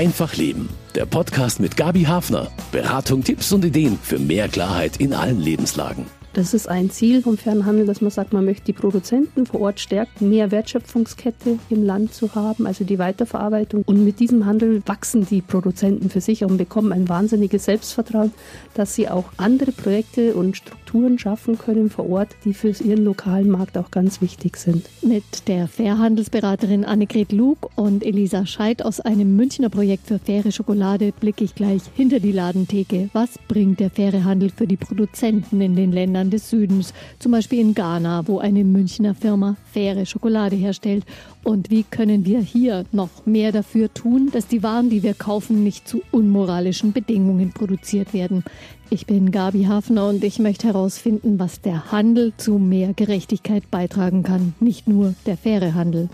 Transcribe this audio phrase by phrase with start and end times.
[0.00, 0.70] Einfach Leben.
[0.94, 2.50] Der Podcast mit Gabi Hafner.
[2.72, 6.06] Beratung, Tipps und Ideen für mehr Klarheit in allen Lebenslagen.
[6.32, 9.78] Das ist ein Ziel vom Fernhandel, dass man sagt, man möchte die Produzenten vor Ort
[9.78, 13.82] stärken, mehr Wertschöpfungskette im Land zu haben, also die Weiterverarbeitung.
[13.84, 18.32] Und mit diesem Handel wachsen die Produzenten für sich und bekommen ein wahnsinniges Selbstvertrauen,
[18.72, 20.79] dass sie auch andere Projekte und Strukturen
[21.18, 24.86] schaffen können vor Ort, die für ihren lokalen Markt auch ganz wichtig sind.
[25.02, 31.12] Mit der Fairhandelsberaterin Annegret Lug und Elisa Scheid aus einem Münchner Projekt für faire Schokolade
[31.20, 33.10] blicke ich gleich hinter die Ladentheke.
[33.12, 35.90] Was bringt der faire Handel für die Produzenten in den?
[35.92, 41.04] Ländern des Südens, zum Beispiel in Ghana, wo eine Münchner Firma faire Schokolade herstellt.
[41.42, 45.64] Und wie können wir hier noch mehr dafür tun, dass die Waren, die wir kaufen,
[45.64, 48.44] nicht zu unmoralischen Bedingungen produziert werden?
[48.90, 54.22] Ich bin Gabi Hafner und ich möchte herausfinden, was der Handel zu mehr Gerechtigkeit beitragen
[54.22, 56.08] kann, nicht nur der faire Handel.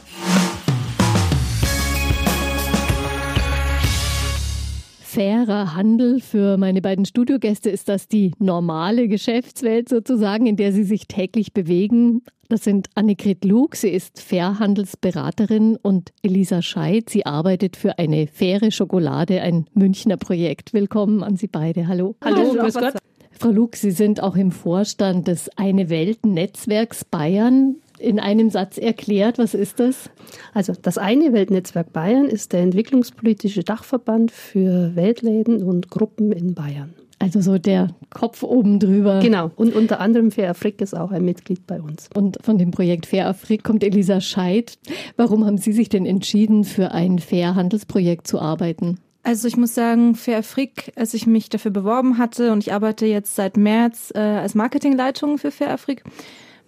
[5.17, 6.21] Fairer Handel.
[6.21, 11.55] Für meine beiden Studiogäste ist das die normale Geschäftswelt sozusagen, in der sie sich täglich
[11.55, 12.21] bewegen.
[12.51, 18.71] Das sind Annegret Lug, sie ist Fairhandelsberaterin und Elisa Scheid, sie arbeitet für eine faire
[18.71, 20.75] Schokolade, ein Münchner Projekt.
[20.75, 21.89] Willkommen an Sie beide.
[21.89, 22.17] Hallo.
[22.23, 22.95] Hallo, Hallo grüß Gott.
[23.39, 28.79] Frau Lug, Sie sind auch im Vorstand des Eine Welt Netzwerks Bayern in einem Satz
[28.79, 29.39] erklärt.
[29.39, 30.11] Was ist das?
[30.55, 36.95] Also das eine Weltnetzwerk Bayern ist der entwicklungspolitische Dachverband für Weltläden und Gruppen in Bayern.
[37.19, 39.21] Also so der Kopf oben drüber.
[39.21, 39.51] Genau.
[39.57, 42.11] Und unter anderem Fair Afrik ist auch ein Mitglied bei uns.
[42.15, 44.79] Und von dem Projekt Fair Afrik kommt Elisa Scheid.
[45.17, 48.99] Warum haben Sie sich denn entschieden, für ein Fair Handelsprojekt zu arbeiten?
[49.23, 53.07] Also ich muss sagen, Fair Afrik, als ich mich dafür beworben hatte und ich arbeite
[53.07, 56.05] jetzt seit März äh, als Marketingleitung für Fair Afrik,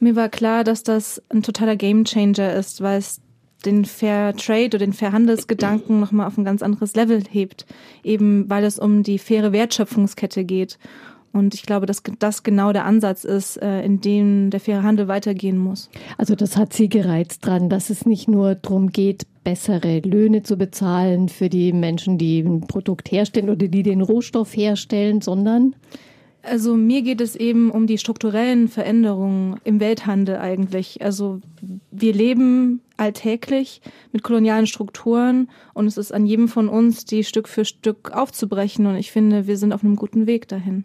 [0.00, 3.20] mir war klar, dass das ein totaler Gamechanger ist, weil es
[3.64, 7.66] den Fair Trade oder den Fair Handelsgedanken nochmal auf ein ganz anderes Level hebt.
[8.04, 10.78] Eben weil es um die faire Wertschöpfungskette geht.
[11.32, 15.08] Und ich glaube, dass das genau der Ansatz ist, äh, in dem der faire Handel
[15.08, 15.90] weitergehen muss.
[16.16, 20.56] Also das hat Sie gereizt dran, dass es nicht nur darum geht, bessere Löhne zu
[20.56, 25.74] bezahlen für die Menschen, die ein Produkt herstellen oder die den Rohstoff herstellen, sondern
[26.48, 31.02] also mir geht es eben um die strukturellen Veränderungen im Welthandel eigentlich.
[31.02, 31.40] Also
[31.90, 33.80] wir leben alltäglich
[34.12, 38.86] mit kolonialen Strukturen und es ist an jedem von uns, die Stück für Stück aufzubrechen.
[38.86, 40.84] Und ich finde, wir sind auf einem guten Weg dahin.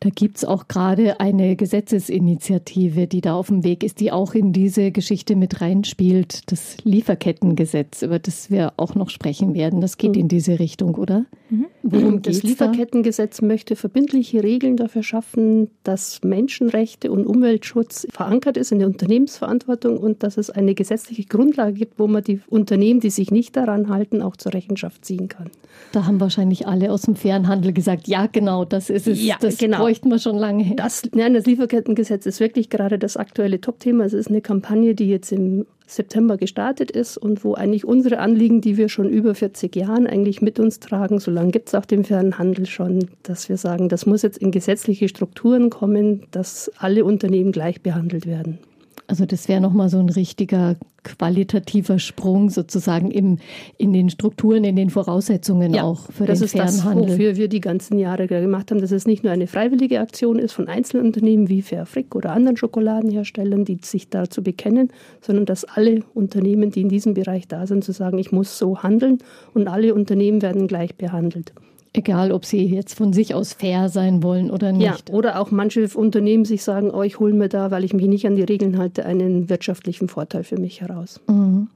[0.00, 4.34] Da gibt es auch gerade eine Gesetzesinitiative, die da auf dem Weg ist, die auch
[4.34, 6.50] in diese Geschichte mit reinspielt.
[6.50, 9.80] Das Lieferkettengesetz, über das wir auch noch sprechen werden.
[9.80, 10.20] Das geht mhm.
[10.20, 11.26] in diese Richtung, oder?
[11.50, 11.66] Mhm.
[11.82, 13.46] Worum das Lieferkettengesetz da?
[13.46, 20.22] möchte verbindliche Regeln dafür schaffen, dass Menschenrechte und Umweltschutz verankert ist in der Unternehmensverantwortung und
[20.22, 24.22] dass es eine gesetzliche Grundlage gibt, wo man die Unternehmen, die sich nicht daran halten,
[24.22, 25.50] auch zur Rechenschaft ziehen kann.
[25.92, 29.22] Da haben wahrscheinlich alle aus dem fairen Handel gesagt, ja genau, das ist es.
[29.22, 29.78] Ja, das das genau.
[29.78, 30.74] bräuchten wir schon lange.
[30.76, 34.04] Das, nein, das Lieferkettengesetz ist wirklich gerade das aktuelle Topthema.
[34.04, 38.60] Es ist eine Kampagne, die jetzt im September gestartet ist und wo eigentlich unsere Anliegen,
[38.60, 41.84] die wir schon über 40 Jahren eigentlich mit uns tragen, so lange gibt es auch
[41.84, 46.70] den fairen Handel schon, dass wir sagen, das muss jetzt in gesetzliche Strukturen kommen, dass
[46.78, 48.58] alle Unternehmen gleich behandelt werden.
[49.06, 53.38] Also das wäre nochmal so ein richtiger qualitativer Sprung sozusagen im,
[53.76, 56.38] in den Strukturen, in den Voraussetzungen ja, auch für den fairen Handel.
[56.38, 59.46] Das ist das, wofür wir die ganzen Jahre gemacht haben, dass es nicht nur eine
[59.46, 64.88] freiwillige Aktion ist von einzelnen Unternehmen wie Fairfrick oder anderen Schokoladenherstellern, die sich dazu bekennen,
[65.20, 68.82] sondern dass alle Unternehmen, die in diesem Bereich da sind, zu sagen, ich muss so
[68.82, 69.18] handeln
[69.52, 71.52] und alle Unternehmen werden gleich behandelt.
[71.96, 75.08] Egal, ob sie jetzt von sich aus fair sein wollen oder nicht.
[75.08, 78.06] Ja, oder auch manche Unternehmen sich sagen, oh, ich hole mir da, weil ich mich
[78.06, 81.20] nicht an die Regeln halte, einen wirtschaftlichen Vorteil für mich heraus.
[81.28, 81.68] Mhm.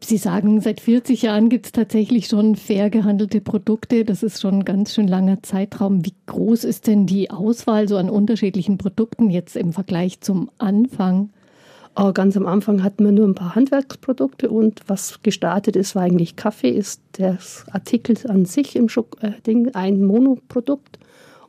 [0.00, 4.04] Sie sagen, seit 40 Jahren gibt es tatsächlich schon fair gehandelte Produkte.
[4.04, 6.04] Das ist schon ein ganz schön langer Zeitraum.
[6.04, 11.30] Wie groß ist denn die Auswahl so an unterschiedlichen Produkten jetzt im Vergleich zum Anfang?
[11.96, 16.02] Aber ganz am Anfang hatten wir nur ein paar Handwerksprodukte und was gestartet ist, war
[16.02, 17.38] eigentlich Kaffee, ist der
[17.72, 20.98] Artikel an sich im Schok äh, Ding ein Monoprodukt.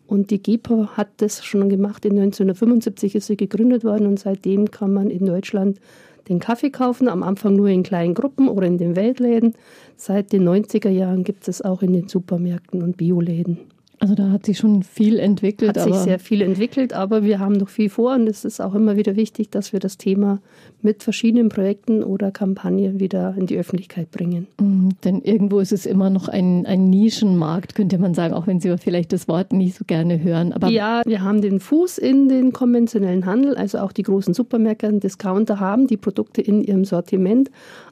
[0.08, 2.06] Und die GEPA hat das schon gemacht.
[2.06, 5.82] In 1975 ist sie gegründet worden und seitdem kann man in Deutschland
[6.30, 7.10] den Kaffee kaufen.
[7.10, 9.54] Am Anfang nur in kleinen Gruppen oder in den Weltläden.
[9.98, 13.60] Seit den 90er Jahren gibt es auch in den Supermärkten und Bioläden.
[14.00, 15.76] Also da hat sich schon viel entwickelt.
[15.76, 18.76] Hat sich sehr viel entwickelt, aber wir haben noch viel vor und es ist auch
[18.76, 20.40] immer wieder wichtig, dass wir das Thema
[20.84, 24.46] mit verschiedenen Projekten oder Kampagnen wieder in die Öffentlichkeit bringen.
[24.60, 28.60] Mhm, denn irgendwo ist es immer noch ein, ein Nischenmarkt, könnte man sagen, auch wenn
[28.60, 30.54] Sie vielleicht das Wort nicht so gerne hören.
[30.54, 34.88] Aber ja, wir haben den Fuß in den konventionellen Handel, also auch die großen Supermärkte
[34.90, 37.50] und Discounter haben die Produkte in ihrem Sortiment,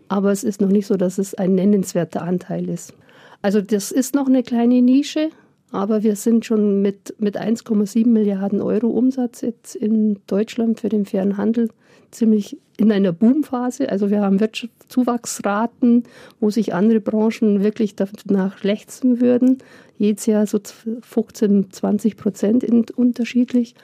[0.07, 2.93] aber es ist noch nicht so, dass es ein nennenswerter Anteil ist.
[3.41, 5.29] Also das ist noch eine kleine Nische,
[5.75, 11.06] aber wir sind schon mit, mit 1,7 Milliarden Euro Umsatz jetzt in Deutschland für den
[11.06, 11.69] fairen Handel
[12.12, 13.89] ziemlich in einer Boomphase.
[13.89, 16.04] Also wir haben Wirtschaftszuwachsraten,
[16.39, 19.57] wo sich andere Branchen wirklich danach lechzen würden.
[19.98, 20.60] Jedes Jahr so
[21.01, 23.75] 15, 20 Prozent unterschiedlich.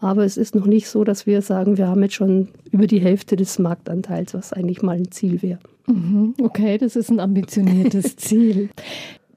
[0.00, 3.00] Aber es ist noch nicht so, dass wir sagen, wir haben jetzt schon über die
[3.00, 5.58] Hälfte des Marktanteils, was eigentlich mal ein Ziel wäre.
[5.86, 8.68] Mhm, okay, das ist ein ambitioniertes Ziel.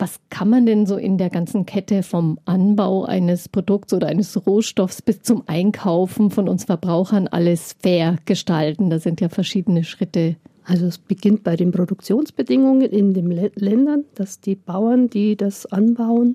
[0.02, 4.48] Was kann man denn so in der ganzen Kette vom Anbau eines Produkts oder eines
[4.48, 8.90] Rohstoffs bis zum Einkaufen von uns Verbrauchern alles fair gestalten?
[8.90, 10.38] Da sind ja verschiedene Schritte.
[10.66, 16.34] Also es beginnt bei den Produktionsbedingungen in den Ländern, dass die Bauern, die das anbauen,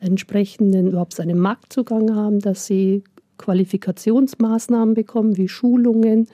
[0.00, 3.04] entsprechenden überhaupt einen Marktzugang haben, dass sie
[3.38, 6.26] Qualifikationsmaßnahmen bekommen, wie Schulungen,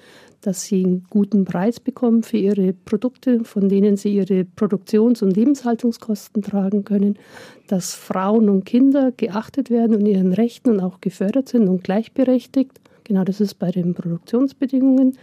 [0.42, 5.36] dass sie einen guten Preis bekommen für ihre Produkte, von denen sie ihre Produktions- und
[5.36, 7.16] Lebenshaltungskosten tragen können,
[7.68, 12.80] dass Frauen und Kinder geachtet werden und ihren Rechten auch gefördert sind und gleichberechtigt.
[13.04, 15.16] Genau das ist bei den Produktionsbedingungen,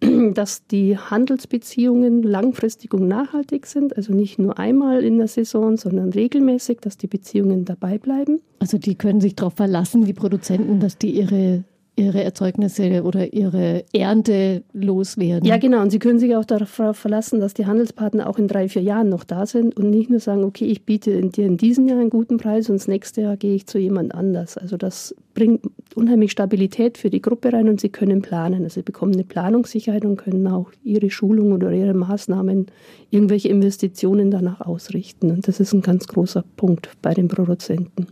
[0.34, 6.10] dass die Handelsbeziehungen langfristig und nachhaltig sind, also nicht nur einmal in der Saison, sondern
[6.10, 8.40] regelmäßig, dass die Beziehungen dabei bleiben.
[8.60, 11.64] Also die können sich darauf verlassen, die Produzenten, dass die ihre
[12.00, 15.46] ihre Erzeugnisse oder ihre Ernte loswerden.
[15.46, 15.82] Ja, genau.
[15.82, 19.08] Und Sie können sich auch darauf verlassen, dass die Handelspartner auch in drei, vier Jahren
[19.08, 22.10] noch da sind und nicht nur sagen, okay, ich biete dir in diesem Jahr einen
[22.10, 24.56] guten Preis und das nächste Jahr gehe ich zu jemand anders.
[24.56, 25.62] Also das bringt
[25.94, 28.64] unheimlich Stabilität für die Gruppe rein und sie können planen.
[28.64, 32.66] Also sie bekommen eine Planungssicherheit und können auch ihre Schulung oder ihre Maßnahmen,
[33.10, 35.30] irgendwelche Investitionen danach ausrichten.
[35.30, 38.06] Und das ist ein ganz großer Punkt bei den Produzenten.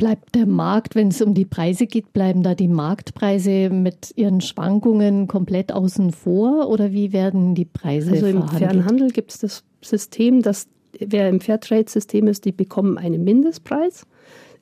[0.00, 4.40] Bleibt der Markt, wenn es um die Preise geht, bleiben da die Marktpreise mit ihren
[4.40, 9.62] Schwankungen komplett außen vor oder wie werden die Preise Also im Fernhandel gibt es das
[9.82, 10.68] System, dass
[10.98, 14.06] wer im Fairtrade-System ist, die bekommen einen Mindestpreis.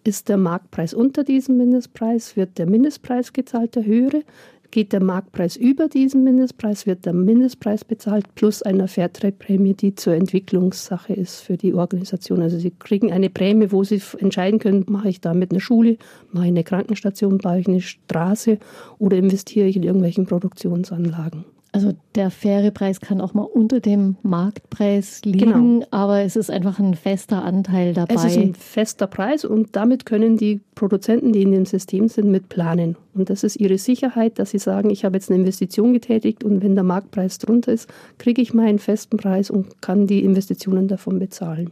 [0.03, 4.23] Ist der Marktpreis unter diesem Mindestpreis, wird der Mindestpreis gezahlt, der höhere.
[4.71, 10.13] Geht der Marktpreis über diesen Mindestpreis, wird der Mindestpreis bezahlt plus eine Fairtrade-Prämie, die zur
[10.13, 12.43] Entwicklungssache ist für die Organisation.
[12.43, 15.97] Also Sie kriegen eine Prämie, wo Sie entscheiden können, mache ich damit eine Schule,
[16.33, 18.59] mache ich eine Krankenstation, baue ich eine Straße
[18.99, 21.47] oder investiere ich in irgendwelchen Produktionsanlagen.
[21.71, 25.87] Also der faire Preis kann auch mal unter dem Marktpreis liegen, genau.
[25.91, 28.15] aber es ist einfach ein fester Anteil dabei.
[28.15, 32.31] Es ist ein fester Preis und damit können die Produzenten, die in dem System sind,
[32.31, 32.97] mit planen.
[33.15, 36.63] Und das ist ihre Sicherheit, dass sie sagen, ich habe jetzt eine Investition getätigt und
[36.63, 41.19] wenn der Marktpreis drunter ist, kriege ich meinen festen Preis und kann die Investitionen davon
[41.19, 41.71] bezahlen.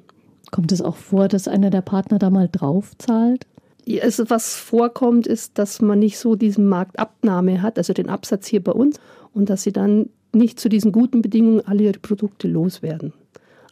[0.51, 3.47] Kommt es auch vor, dass einer der Partner da mal drauf zahlt?
[4.03, 8.63] Also was vorkommt, ist, dass man nicht so diesen Marktabnahme hat, also den Absatz hier
[8.63, 8.99] bei uns,
[9.33, 13.13] und dass sie dann nicht zu diesen guten Bedingungen alle ihre Produkte loswerden.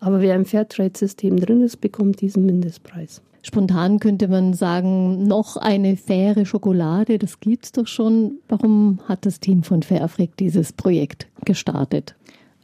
[0.00, 3.22] Aber wer im Fairtrade-System drin ist, bekommt diesen Mindestpreis.
[3.42, 8.38] Spontan könnte man sagen, noch eine faire Schokolade, das gibt's doch schon.
[8.48, 12.14] Warum hat das Team von Fairafric dieses Projekt gestartet?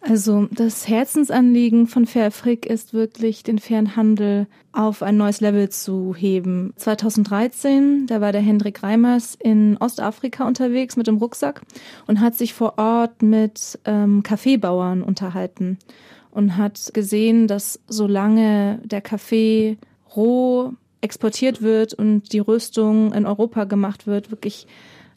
[0.02, 6.14] Also das Herzensanliegen von Fairfrick ist wirklich, den fairen Handel auf ein neues Level zu
[6.16, 6.72] heben.
[6.76, 11.60] 2013, da war der Hendrik Reimers in Ostafrika unterwegs mit dem Rucksack
[12.06, 15.78] und hat sich vor Ort mit ähm, Kaffeebauern unterhalten
[16.30, 19.76] und hat gesehen, dass solange der Kaffee
[20.16, 20.72] roh
[21.02, 24.66] exportiert wird und die Rüstung in Europa gemacht wird, wirklich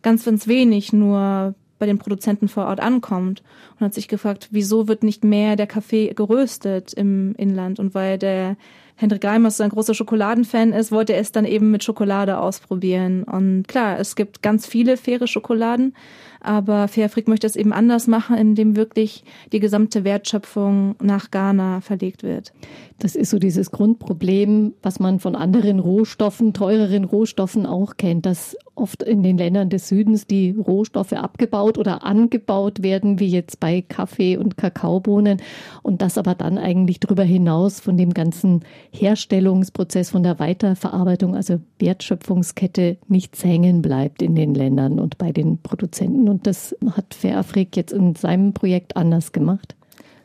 [0.01, 3.44] ganz, ganz wenig nur bei den Produzenten vor Ort ankommt
[3.80, 8.18] und hat sich gefragt, wieso wird nicht mehr der Kaffee geröstet im Inland und weil
[8.18, 8.56] der
[8.96, 13.24] Hendrik Reimers so ein großer Schokoladenfan ist, wollte er es dann eben mit Schokolade ausprobieren.
[13.24, 15.96] Und klar, es gibt ganz viele faire Schokoladen,
[16.43, 22.23] aber Fairfreak möchte es eben anders machen, indem wirklich die gesamte Wertschöpfung nach Ghana verlegt
[22.23, 22.53] wird.
[23.00, 28.55] Das ist so dieses Grundproblem, was man von anderen Rohstoffen, teureren Rohstoffen auch kennt, dass
[28.75, 33.81] oft in den Ländern des Südens die Rohstoffe abgebaut oder angebaut werden, wie jetzt bei
[33.81, 35.41] Kaffee und Kakaobohnen.
[35.83, 41.59] Und das aber dann eigentlich darüber hinaus von dem ganzen Herstellungsprozess, von der Weiterverarbeitung, also
[41.79, 46.27] Wertschöpfungskette nichts hängen bleibt in den Ländern und bei den Produzenten.
[46.34, 49.75] Und das hat Fairafrik jetzt in seinem Projekt anders gemacht.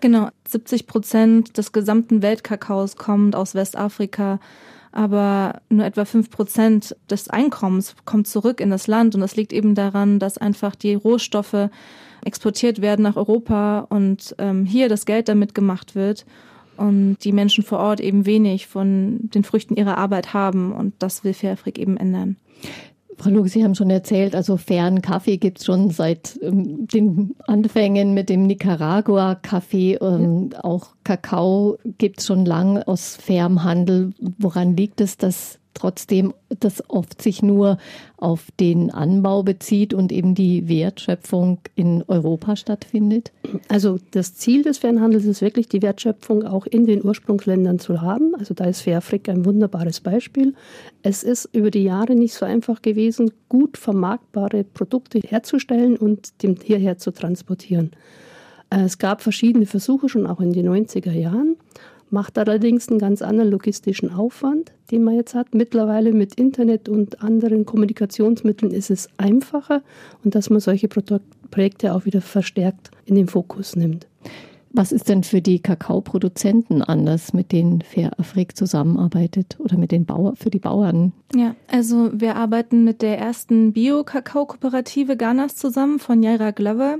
[0.01, 4.41] Genau, 70 Prozent des gesamten Weltkakaos kommt aus Westafrika,
[4.91, 9.17] aber nur etwa 5 Prozent des Einkommens kommt zurück in das Land.
[9.17, 11.69] Und das liegt eben daran, dass einfach die Rohstoffe
[12.25, 16.25] exportiert werden nach Europa und ähm, hier das Geld damit gemacht wird
[16.79, 20.73] und die Menschen vor Ort eben wenig von den Früchten ihrer Arbeit haben.
[20.73, 22.37] Und das will Fairfrick eben ändern.
[23.19, 27.35] Frau Luke, Sie haben schon erzählt, also fairen Kaffee gibt es schon seit ähm, den
[27.47, 29.99] Anfängen mit dem Nicaragua-Kaffee.
[30.01, 30.65] Ähm, ja.
[30.65, 34.13] Auch Kakao gibt es schon lang aus fairem Handel.
[34.39, 37.79] Woran liegt es, dass trotzdem das oft sich nur
[38.17, 43.33] auf den Anbau bezieht und eben die Wertschöpfung in Europa stattfindet?
[43.69, 48.35] Also das Ziel des Fernhandels ist wirklich, die Wertschöpfung auch in den Ursprungsländern zu haben.
[48.35, 50.55] Also da ist Fairafrika ein wunderbares Beispiel.
[51.03, 56.57] Es ist über die Jahre nicht so einfach gewesen, gut vermarktbare Produkte herzustellen und dem
[56.63, 57.93] hierher zu transportieren.
[58.71, 61.57] Äh, es gab verschiedene Versuche schon auch in den 90er Jahren
[62.11, 65.55] macht allerdings einen ganz anderen logistischen Aufwand, den man jetzt hat.
[65.55, 69.83] Mittlerweile mit Internet und anderen Kommunikationsmitteln ist es einfacher
[70.25, 74.07] und dass man solche Projekte auch wieder verstärkt in den Fokus nimmt.
[74.71, 80.05] Was ist denn für die Kakaoproduzenten anders, mit denen Fair Afrik zusammenarbeitet oder mit den
[80.05, 81.13] Bauern, für die Bauern?
[81.35, 86.99] Ja, also wir arbeiten mit der ersten Bio-Kakao-Kooperative Ghanas zusammen von Jaira Glover.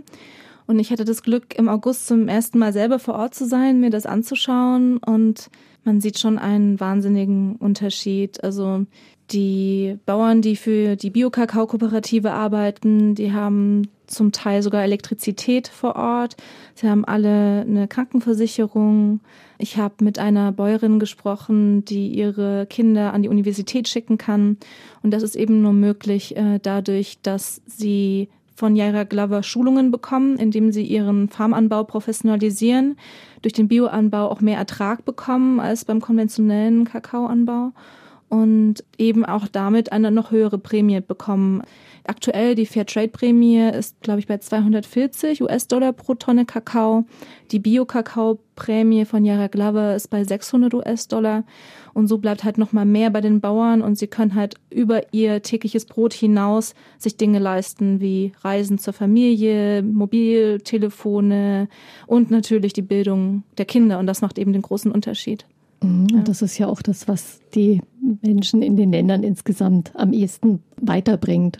[0.69, 3.81] Und ich hatte das Glück, im August zum ersten Mal selber vor Ort zu sein,
[3.81, 4.99] mir das anzuschauen.
[4.99, 5.49] Und
[5.83, 8.45] man sieht schon einen wahnsinnigen Unterschied.
[8.45, 8.85] Also
[9.31, 16.37] die Bauern, die für die Bio-Kakao-Kooperative arbeiten, die haben zum Teil sogar Elektrizität vor Ort.
[16.75, 19.21] Sie haben alle eine Krankenversicherung.
[19.57, 24.59] Ich habe mit einer Bäuerin gesprochen, die ihre Kinder an die Universität schicken kann.
[25.03, 28.29] Und das ist eben nur möglich äh, dadurch, dass sie
[28.59, 32.97] von Jaira Glover Schulungen bekommen, indem sie ihren Farmanbau professionalisieren,
[33.41, 37.71] durch den Bioanbau auch mehr Ertrag bekommen als beim konventionellen Kakaoanbau
[38.29, 41.63] und eben auch damit eine noch höhere Prämie bekommen.
[42.03, 47.05] Aktuell die Fairtrade-Prämie ist, glaube ich, bei 240 US-Dollar pro Tonne Kakao.
[47.53, 51.45] Die Bio-Kakao-Prämie von Yara Glover ist bei 600 US-Dollar.
[51.99, 55.13] Und so bleibt halt noch mal mehr bei den Bauern und sie können halt über
[55.13, 61.67] ihr tägliches Brot hinaus sich Dinge leisten wie Reisen zur Familie, Mobiltelefone
[62.07, 63.99] und natürlich die Bildung der Kinder.
[63.99, 65.45] Und das macht eben den großen Unterschied.
[65.83, 67.83] Mhm, und das ist ja auch das, was die
[68.23, 71.59] Menschen in den Ländern insgesamt am ehesten weiterbringt.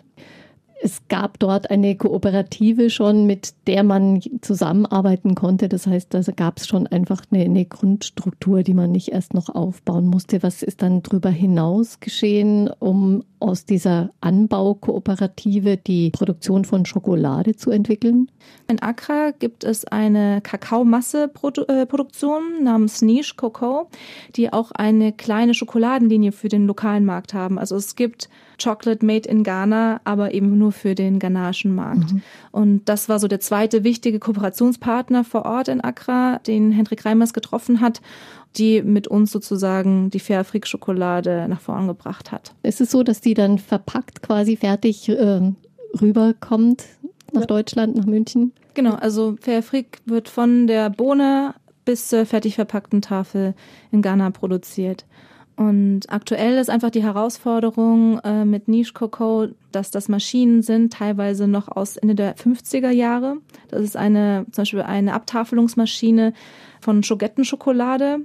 [0.81, 5.69] Es gab dort eine Kooperative schon, mit der man zusammenarbeiten konnte.
[5.69, 9.49] Das heißt, da gab es schon einfach eine, eine, Grundstruktur, die man nicht erst noch
[9.49, 10.45] aufbauen musste.
[10.45, 17.71] Was ist dann darüber hinaus geschehen, um aus dieser Anbaukooperative die Produktion von Schokolade zu
[17.71, 18.31] entwickeln?
[18.69, 23.89] In Accra gibt es eine Kakaomasse-Produktion namens Niche Cocoa,
[24.37, 27.59] die auch eine kleine Schokoladenlinie für den lokalen Markt haben.
[27.59, 28.29] Also es gibt
[28.63, 32.13] Chocolate Made in Ghana, aber eben nur für den ghanaischen Markt.
[32.13, 32.23] Mhm.
[32.51, 37.33] Und das war so der zweite wichtige Kooperationspartner vor Ort in Accra, den Hendrik Reimers
[37.33, 38.01] getroffen hat
[38.57, 42.55] die mit uns sozusagen die Fairfreak-Schokolade nach vorn gebracht hat.
[42.63, 45.53] Ist es so, dass die dann verpackt quasi fertig äh,
[46.01, 46.85] rüberkommt
[47.33, 47.47] nach ja.
[47.47, 48.53] Deutschland, nach München?
[48.75, 53.55] Genau, also Fairfreak wird von der Bohne bis zur fertig verpackten Tafel
[53.91, 55.05] in Ghana produziert.
[55.59, 61.49] Und aktuell ist einfach die Herausforderung äh, mit Niche Cocoa, dass das Maschinen sind, teilweise
[61.49, 63.39] noch aus Ende der 50er Jahre.
[63.67, 66.33] Das ist eine, zum Beispiel eine Abtafelungsmaschine
[66.81, 68.21] von Schogettenschokolade.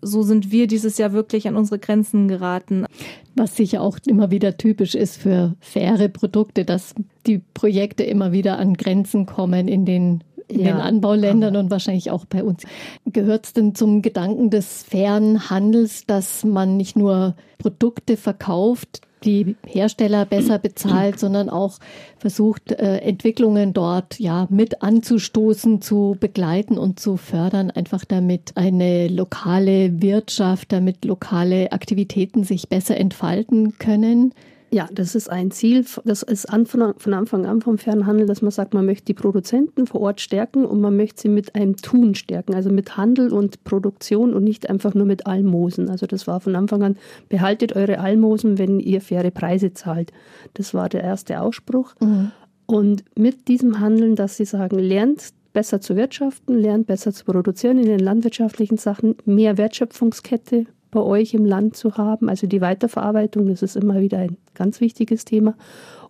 [0.00, 2.86] So sind wir dieses Jahr wirklich an unsere Grenzen geraten.
[3.34, 6.94] Was sicher auch immer wieder typisch ist für faire Produkte, dass
[7.26, 10.72] die Projekte immer wieder an Grenzen kommen in den in ja.
[10.72, 12.64] den Anbauländern und wahrscheinlich auch bei uns.
[13.06, 19.56] Gehört es denn zum Gedanken des fairen Handels, dass man nicht nur Produkte verkauft, die
[19.66, 21.78] Hersteller besser bezahlt, sondern auch
[22.18, 29.08] versucht, äh, Entwicklungen dort ja mit anzustoßen, zu begleiten und zu fördern, einfach damit eine
[29.08, 34.32] lokale Wirtschaft, damit lokale Aktivitäten sich besser entfalten können.
[34.74, 35.84] Ja, das ist ein Ziel.
[36.04, 40.00] Das ist von Anfang an vom Fernhandel, dass man sagt, man möchte die Produzenten vor
[40.00, 44.34] Ort stärken und man möchte sie mit einem Tun stärken, also mit Handel und Produktion
[44.34, 45.88] und nicht einfach nur mit Almosen.
[45.90, 46.96] Also das war von Anfang an,
[47.28, 50.12] behaltet eure Almosen, wenn ihr faire Preise zahlt.
[50.54, 51.94] Das war der erste Ausspruch.
[52.00, 52.32] Mhm.
[52.66, 57.78] Und mit diesem Handeln, dass sie sagen, lernt besser zu wirtschaften, lernt besser zu produzieren
[57.78, 62.28] in den landwirtschaftlichen Sachen, mehr Wertschöpfungskette, bei euch im Land zu haben.
[62.30, 65.54] Also die Weiterverarbeitung, das ist immer wieder ein ganz wichtiges Thema.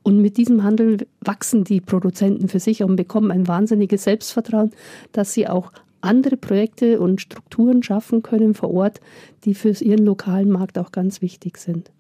[0.03, 4.71] Und mit diesem Handel wachsen die Produzenten für sich und bekommen ein wahnsinniges Selbstvertrauen,
[5.13, 5.73] dass sie auch
[6.03, 9.01] andere Projekte und Strukturen schaffen können vor Ort,
[9.45, 11.91] die für ihren lokalen Markt auch ganz wichtig sind.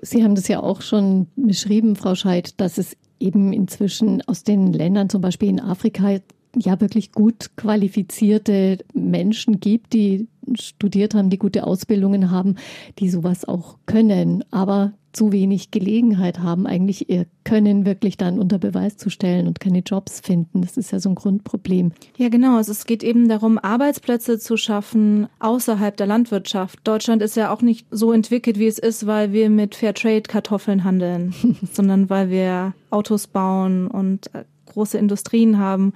[0.00, 4.72] Sie haben das ja auch schon beschrieben, Frau Scheid, dass es eben inzwischen aus den
[4.72, 6.20] Ländern, zum Beispiel in Afrika,
[6.56, 12.56] ja wirklich gut qualifizierte Menschen gibt, die studiert haben, die gute Ausbildungen haben,
[12.98, 14.44] die sowas auch können.
[14.50, 19.60] Aber zu wenig Gelegenheit haben, eigentlich ihr Können wirklich dann unter Beweis zu stellen und
[19.60, 20.60] keine Jobs finden.
[20.60, 21.92] Das ist ja so ein Grundproblem.
[22.18, 22.58] Ja, genau.
[22.58, 26.80] Also es geht eben darum, Arbeitsplätze zu schaffen außerhalb der Landwirtschaft.
[26.84, 30.84] Deutschland ist ja auch nicht so entwickelt, wie es ist, weil wir mit Fairtrade Kartoffeln
[30.84, 31.34] handeln,
[31.72, 35.94] sondern weil wir Autos bauen und äh, große Industrien haben.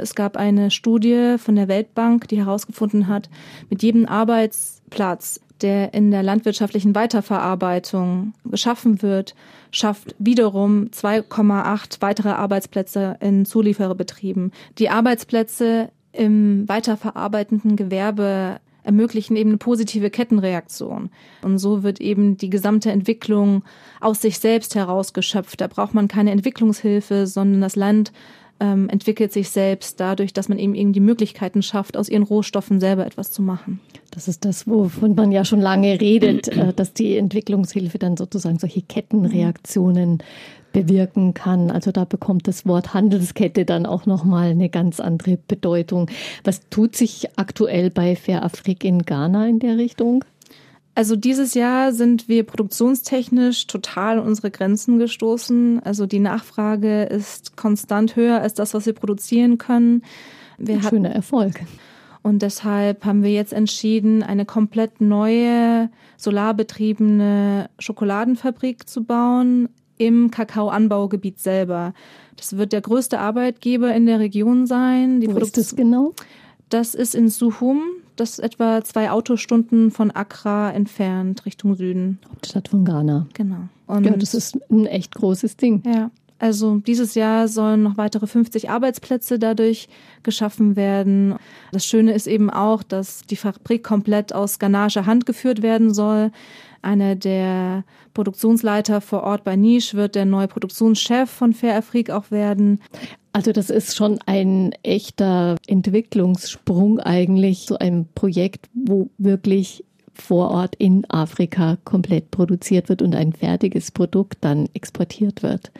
[0.00, 3.28] Es gab eine Studie von der Weltbank, die herausgefunden hat,
[3.68, 9.34] mit jedem Arbeitsplatz, der in der landwirtschaftlichen Weiterverarbeitung geschaffen wird,
[9.70, 14.52] schafft wiederum 2,8 weitere Arbeitsplätze in Zuliefererbetrieben.
[14.78, 21.10] Die Arbeitsplätze im weiterverarbeitenden Gewerbe ermöglichen eben eine positive Kettenreaktion.
[21.42, 23.62] Und so wird eben die gesamte Entwicklung
[24.00, 25.60] aus sich selbst herausgeschöpft.
[25.60, 28.12] Da braucht man keine Entwicklungshilfe, sondern das Land
[28.60, 32.80] ähm, entwickelt sich selbst dadurch, dass man eben eben die Möglichkeiten schafft, aus ihren Rohstoffen
[32.80, 33.80] selber etwas zu machen.
[34.10, 38.58] Das ist das, wovon man ja schon lange redet, äh, dass die Entwicklungshilfe dann sozusagen
[38.58, 40.22] solche Kettenreaktionen
[40.72, 41.70] bewirken kann.
[41.70, 46.10] Also da bekommt das Wort Handelskette dann auch nochmal eine ganz andere Bedeutung.
[46.44, 50.24] Was tut sich aktuell bei Fair Afrik in Ghana in der Richtung?
[51.00, 55.80] Also dieses Jahr sind wir produktionstechnisch total an unsere Grenzen gestoßen.
[55.82, 60.02] Also die Nachfrage ist konstant höher als das, was wir produzieren können.
[60.58, 61.62] Wir Ein schöner Erfolg.
[62.20, 65.88] Und deshalb haben wir jetzt entschieden, eine komplett neue
[66.18, 71.94] solarbetriebene Schokoladenfabrik zu bauen im Kakaoanbaugebiet selber.
[72.36, 75.22] Das wird der größte Arbeitgeber in der Region sein.
[75.22, 76.12] Die Wo Produkt ist das genau?
[76.68, 77.80] Das ist in Suhum.
[78.20, 82.18] Das ist etwa zwei Autostunden von Accra entfernt, Richtung Süden.
[82.28, 83.26] Hauptstadt von Ghana.
[83.32, 83.68] Genau.
[83.86, 85.82] Und ja, das ist ein echt großes Ding.
[85.86, 86.10] Ja.
[86.38, 89.88] Also dieses Jahr sollen noch weitere 50 Arbeitsplätze dadurch
[90.22, 91.36] geschaffen werden.
[91.72, 96.30] Das Schöne ist eben auch, dass die Fabrik komplett aus ghanaischer Hand geführt werden soll.
[96.82, 102.30] Einer der Produktionsleiter vor Ort bei Niche wird der neue Produktionschef von Fair Afrik auch
[102.30, 102.80] werden.
[103.32, 109.84] Also das ist schon ein echter Entwicklungssprung eigentlich, so ein Projekt, wo wirklich
[110.14, 115.70] vor Ort in Afrika komplett produziert wird und ein fertiges Produkt dann exportiert wird.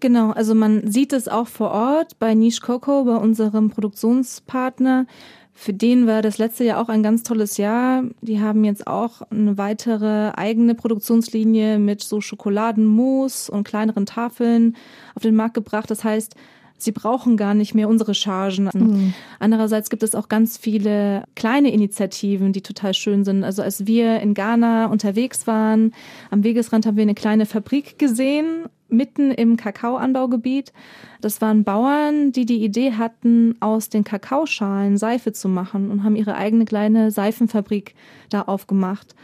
[0.00, 5.06] Genau, also man sieht es auch vor Ort bei Niche Coco, bei unserem Produktionspartner.
[5.54, 8.04] Für den war das letzte Jahr auch ein ganz tolles Jahr.
[8.20, 14.76] Die haben jetzt auch eine weitere eigene Produktionslinie mit so Schokoladenmus und kleineren Tafeln
[15.14, 15.90] auf den Markt gebracht.
[15.90, 16.34] Das heißt,
[16.78, 18.70] sie brauchen gar nicht mehr unsere Chargen.
[18.72, 19.14] Mhm.
[19.38, 23.44] Andererseits gibt es auch ganz viele kleine Initiativen, die total schön sind.
[23.44, 25.92] Also als wir in Ghana unterwegs waren,
[26.30, 30.72] am Wegesrand haben wir eine kleine Fabrik gesehen mitten im Kakaoanbaugebiet.
[31.20, 36.16] Das waren Bauern, die die Idee hatten, aus den Kakaoschalen Seife zu machen und haben
[36.16, 37.94] ihre eigene kleine Seifenfabrik
[38.30, 39.14] da aufgemacht.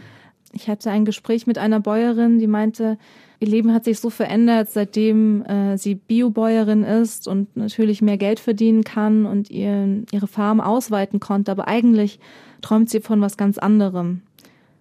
[0.53, 2.99] Ich hatte ein Gespräch mit einer Bäuerin, die meinte,
[3.43, 8.39] ihr Leben hat sich so verändert, seitdem äh, sie Biobäuerin ist und natürlich mehr Geld
[8.39, 11.51] verdienen kann und ihr, ihre Farm ausweiten konnte.
[11.51, 12.21] Aber eigentlich
[12.63, 14.23] träumt sie von was ganz anderem.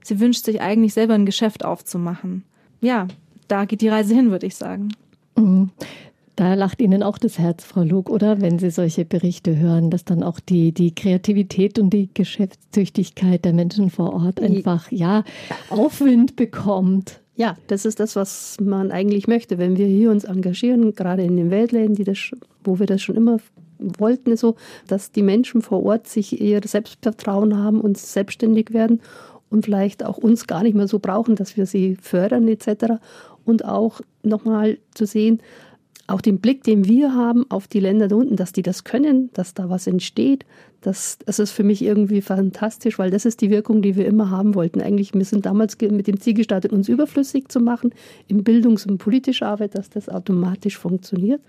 [0.03, 2.43] Sie wünscht sich eigentlich selber ein Geschäft aufzumachen.
[2.81, 3.07] Ja,
[3.47, 4.89] da geht die Reise hin, würde ich sagen.
[5.35, 5.71] Mhm.
[6.35, 8.41] Da lacht Ihnen auch das Herz, Frau Lug, oder?
[8.41, 13.53] Wenn Sie solche Berichte hören, dass dann auch die, die Kreativität und die Geschäftstüchtigkeit der
[13.53, 15.23] Menschen vor Ort einfach, ja,
[15.69, 17.19] Aufwind bekommt.
[17.41, 21.37] Ja, das ist das, was man eigentlich möchte, wenn wir hier uns engagieren, gerade in
[21.37, 23.39] den Weltläden, das, wo wir das schon immer
[23.79, 29.01] wollten, so, dass die Menschen vor Ort sich ihr Selbstvertrauen haben und selbstständig werden
[29.49, 33.01] und vielleicht auch uns gar nicht mehr so brauchen, dass wir sie fördern etc
[33.43, 35.41] und auch nochmal zu sehen,
[36.05, 39.31] auch den Blick, den wir haben auf die Länder da unten, dass die das können,
[39.33, 40.45] dass da was entsteht,
[40.81, 44.31] das, das ist für mich irgendwie fantastisch, weil das ist die Wirkung, die wir immer
[44.31, 44.81] haben wollten.
[44.81, 47.91] Eigentlich, wir sind damals mit dem Ziel gestartet, uns überflüssig zu machen
[48.27, 51.39] in Bildungs- und politischer Arbeit, dass das automatisch funktioniert.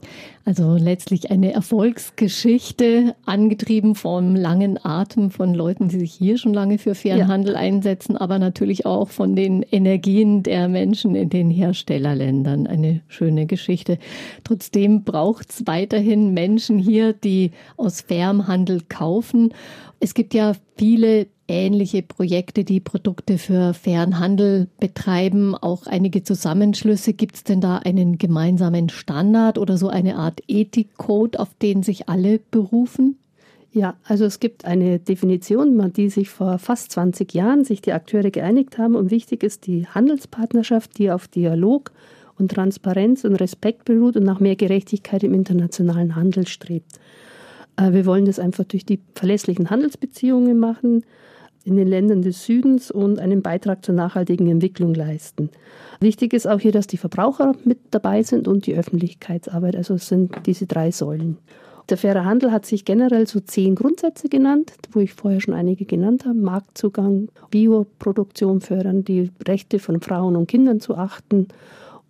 [0.44, 6.76] Also letztlich eine Erfolgsgeschichte, angetrieben vom langen Atem von Leuten, die sich hier schon lange
[6.76, 7.28] für fairen ja.
[7.28, 12.66] Handel einsetzen, aber natürlich auch von den Energien der Menschen in den Herstellerländern.
[12.66, 13.98] Eine schöne Geschichte.
[14.44, 19.54] Trotzdem braucht es weiterhin Menschen hier, die aus fairem Handel kaufen kaufen.
[20.00, 27.12] Es gibt ja viele ähnliche Projekte, die Produkte für fairen Handel betreiben, auch einige Zusammenschlüsse.
[27.12, 32.08] Gibt es denn da einen gemeinsamen Standard oder so eine Art Ethikcode, auf den sich
[32.08, 33.18] alle berufen?
[33.72, 38.30] Ja, also es gibt eine Definition, die sich vor fast 20 Jahren sich die Akteure
[38.30, 38.96] geeinigt haben.
[38.96, 41.90] Und wichtig ist die Handelspartnerschaft, die auf Dialog
[42.38, 46.98] und Transparenz und Respekt beruht und nach mehr Gerechtigkeit im internationalen Handel strebt.
[47.76, 51.04] Äh, wir wollen das einfach durch die verlässlichen Handelsbeziehungen machen.
[51.64, 55.48] in den Ländern des Südens und einen Beitrag zur nachhaltigen Entwicklung leisten.
[56.00, 59.76] Wichtig ist auch hier, dass die Verbraucher mit dabei sind und die Öffentlichkeitsarbeit.
[59.76, 61.38] Also es sind diese drei Säulen.
[61.88, 65.85] Der faire Handel hat sich generell so zehn Grundsätze genannt, wo ich vorher schon einige
[65.85, 66.38] genannt habe.
[66.38, 71.48] Marktzugang, Bioproduktion fördern, die Rechte von Frauen und Kindern zu achten,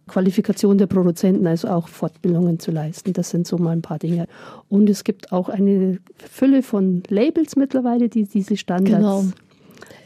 [0.09, 3.13] Qualifikation der Produzenten, also auch Fortbildungen zu leisten.
[3.13, 4.27] Das sind so mal ein paar Dinge.
[4.69, 8.97] Und es gibt auch eine Fülle von Labels mittlerweile, die diese Standards.
[8.97, 9.25] Genau.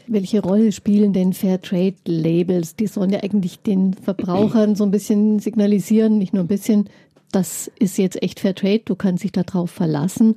[0.07, 2.77] Welche Rolle spielen denn Fairtrade-Labels?
[2.77, 6.89] Die sollen ja eigentlich den Verbrauchern so ein bisschen signalisieren, nicht nur ein bisschen,
[7.31, 10.35] das ist jetzt echt Fairtrade, du kannst dich darauf verlassen.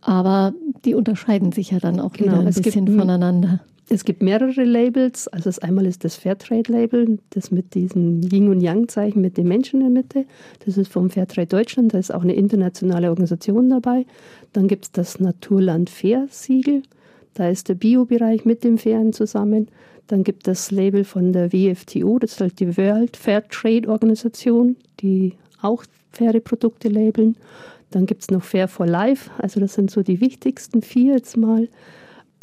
[0.00, 0.52] Aber
[0.84, 3.60] die unterscheiden sich ja dann auch genau, wieder ein bisschen voneinander.
[3.92, 5.28] Es gibt mehrere Labels.
[5.28, 9.82] Also das einmal ist das Fairtrade-Label, das mit diesem Yin- und Yang-Zeichen mit dem Menschen
[9.82, 10.24] in der Mitte.
[10.64, 14.06] Das ist vom Fairtrade Deutschland, da ist auch eine internationale Organisation dabei.
[14.54, 16.82] Dann gibt es das Naturland Fair-Siegel.
[17.34, 19.68] Da ist der Bio-Bereich mit dem Fairen zusammen.
[20.06, 23.88] Dann gibt es das Label von der WFTO, das ist halt die World Fair Trade
[23.88, 27.36] Organisation, die auch faire Produkte labeln.
[27.90, 31.36] Dann gibt es noch Fair for Life, also das sind so die wichtigsten vier jetzt
[31.36, 31.68] mal.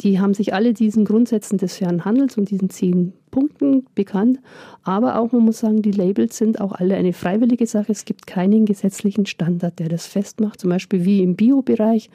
[0.00, 4.40] Die haben sich alle diesen Grundsätzen des fairen Handels und diesen zehn Punkten bekannt.
[4.82, 7.92] Aber auch, man muss sagen, die Labels sind auch alle eine freiwillige Sache.
[7.92, 10.60] Es gibt keinen gesetzlichen Standard, der das festmacht.
[10.60, 12.08] Zum Beispiel wie im Bio-Bereich.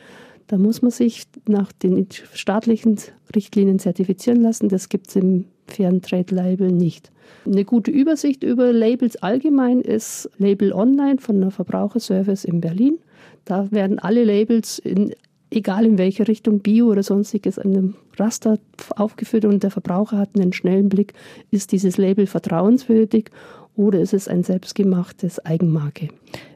[0.48, 2.98] Da muss man sich nach den staatlichen
[3.36, 4.70] Richtlinien zertifizieren lassen.
[4.70, 7.12] Das gibt es im fairen Trade-Label nicht.
[7.46, 13.00] Eine gute Übersicht über Labels allgemein ist Label Online von der Verbraucherservice in Berlin.
[13.46, 15.14] Da werden alle Labels, in,
[15.50, 18.60] egal in welche Richtung, Bio oder sonstiges, in einem Raster
[18.96, 21.14] aufgeführt und der Verbraucher hat einen schnellen Blick,
[21.52, 23.30] ist dieses Label vertrauenswürdig
[23.76, 26.10] oder ist es ein selbstgemachtes Eigenmarke.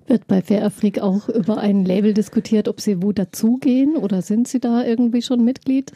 [0.08, 4.60] Wird bei Fairafrik auch über ein Label diskutiert, ob Sie wo dazugehen oder sind Sie
[4.60, 5.93] da irgendwie schon Mitglied?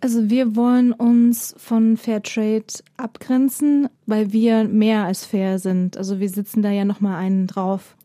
[0.00, 5.96] Also wir wollen uns von Fairtrade abgrenzen, weil wir mehr als fair sind.
[5.96, 7.96] Also wir sitzen da ja nochmal einen drauf.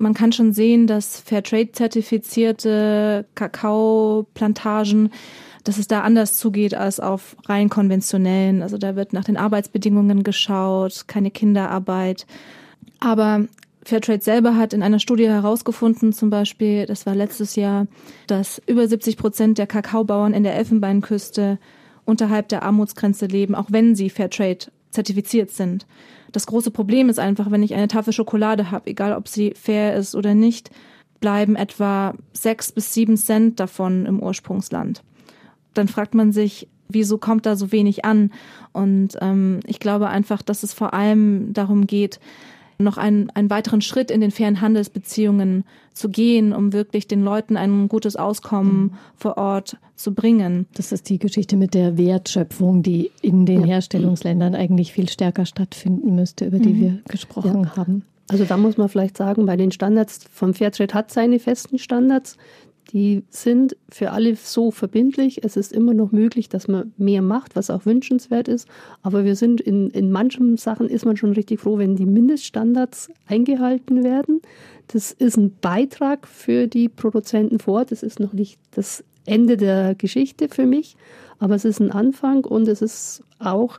[0.00, 5.12] Man kann schon sehen, dass Fairtrade-zertifizierte Kakaoplantagen,
[5.62, 8.62] dass es da anders zugeht als auf rein konventionellen.
[8.62, 12.26] Also da wird nach den Arbeitsbedingungen geschaut, keine Kinderarbeit.
[12.98, 13.44] Aber
[13.84, 17.86] Fairtrade selber hat in einer Studie herausgefunden, zum Beispiel, das war letztes Jahr,
[18.26, 21.58] dass über 70 Prozent der Kakaobauern in der Elfenbeinküste
[22.06, 25.86] unterhalb der Armutsgrenze leben, auch wenn sie Fairtrade zertifiziert sind.
[26.32, 29.94] Das große Problem ist einfach, wenn ich eine Tafel Schokolade habe, egal ob sie fair
[29.96, 30.70] ist oder nicht,
[31.20, 35.02] bleiben etwa sechs bis sieben Cent davon im Ursprungsland.
[35.74, 38.32] Dann fragt man sich, wieso kommt da so wenig an?
[38.72, 42.20] Und ähm, ich glaube einfach, dass es vor allem darum geht,
[42.80, 47.56] noch einen, einen weiteren Schritt in den fairen Handelsbeziehungen zu gehen, um wirklich den Leuten
[47.56, 48.92] ein gutes Auskommen mhm.
[49.16, 50.66] vor Ort zu bringen.
[50.74, 53.66] Das ist die Geschichte mit der Wertschöpfung, die in den ja.
[53.66, 56.80] Herstellungsländern eigentlich viel stärker stattfinden müsste, über die mhm.
[56.80, 57.76] wir gesprochen ja.
[57.76, 58.04] haben.
[58.28, 62.36] Also da muss man vielleicht sagen, bei den Standards vom Fairtrade hat seine festen Standards.
[62.92, 65.44] Die sind für alle so verbindlich.
[65.44, 68.66] Es ist immer noch möglich, dass man mehr macht, was auch wünschenswert ist.
[69.02, 73.10] Aber wir sind in, in manchen Sachen ist man schon richtig froh, wenn die Mindeststandards
[73.26, 74.42] eingehalten werden.
[74.88, 77.84] Das ist ein Beitrag für die Produzenten vor.
[77.84, 80.96] Das ist noch nicht das Ende der Geschichte für mich,
[81.38, 83.78] aber es ist ein Anfang und es ist auch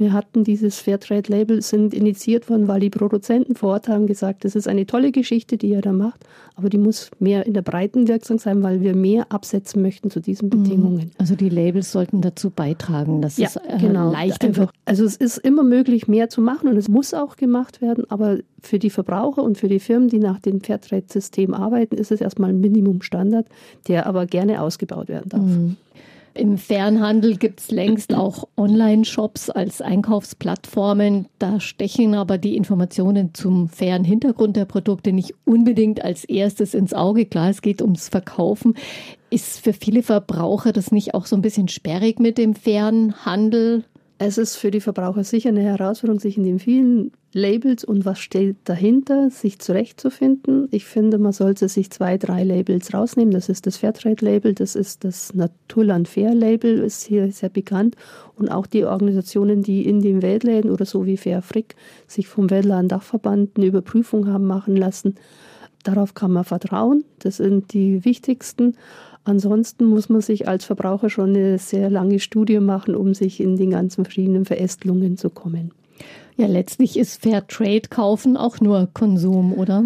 [0.00, 4.56] wir hatten dieses Fairtrade-Label, sind initiiert worden, weil die Produzenten vor Ort haben gesagt, das
[4.56, 6.24] ist eine tolle Geschichte, die ihr da macht,
[6.56, 10.20] aber die muss mehr in der breiten Wirkung sein, weil wir mehr absetzen möchten zu
[10.20, 10.50] diesen mhm.
[10.50, 11.10] Bedingungen.
[11.18, 14.70] Also die Labels sollten dazu beitragen, dass ja, es äh, genau, leichter wird.
[14.86, 18.38] Also es ist immer möglich, mehr zu machen und es muss auch gemacht werden, aber
[18.60, 22.50] für die Verbraucher und für die Firmen, die nach dem Fairtrade-System arbeiten, ist es erstmal
[22.50, 23.46] ein Minimumstandard,
[23.86, 25.42] der aber gerne ausgebaut werden darf.
[25.42, 25.76] Mhm.
[26.34, 31.26] Im Fernhandel gibt es längst auch Online-Shops als Einkaufsplattformen.
[31.38, 36.94] Da stechen aber die Informationen zum fairen Hintergrund der Produkte nicht unbedingt als erstes ins
[36.94, 37.26] Auge.
[37.26, 38.74] Klar, es geht ums Verkaufen.
[39.28, 43.84] Ist für viele Verbraucher das nicht auch so ein bisschen sperrig mit dem fairen Handel?
[44.22, 48.18] Es ist für die Verbraucher sicher eine Herausforderung, sich in den vielen Labels und was
[48.18, 50.68] steht dahinter, sich zurechtzufinden.
[50.72, 53.32] Ich finde, man sollte sich zwei, drei Labels rausnehmen.
[53.32, 57.96] Das ist das Fairtrade-Label, das ist das Naturland Fair-Label, ist hier sehr bekannt.
[58.36, 61.74] Und auch die Organisationen, die in den Weltläden oder so wie Fairfrick
[62.06, 65.14] sich vom Weltladen Dachverband eine Überprüfung haben machen lassen.
[65.82, 67.04] Darauf kann man vertrauen.
[67.20, 68.76] Das sind die wichtigsten.
[69.24, 73.56] Ansonsten muss man sich als Verbraucher schon eine sehr lange Studie machen, um sich in
[73.56, 75.72] den ganzen verschiedenen Verästelungen zu kommen.
[76.36, 79.84] Ja, letztlich ist Fair Trade kaufen auch nur Konsum, oder?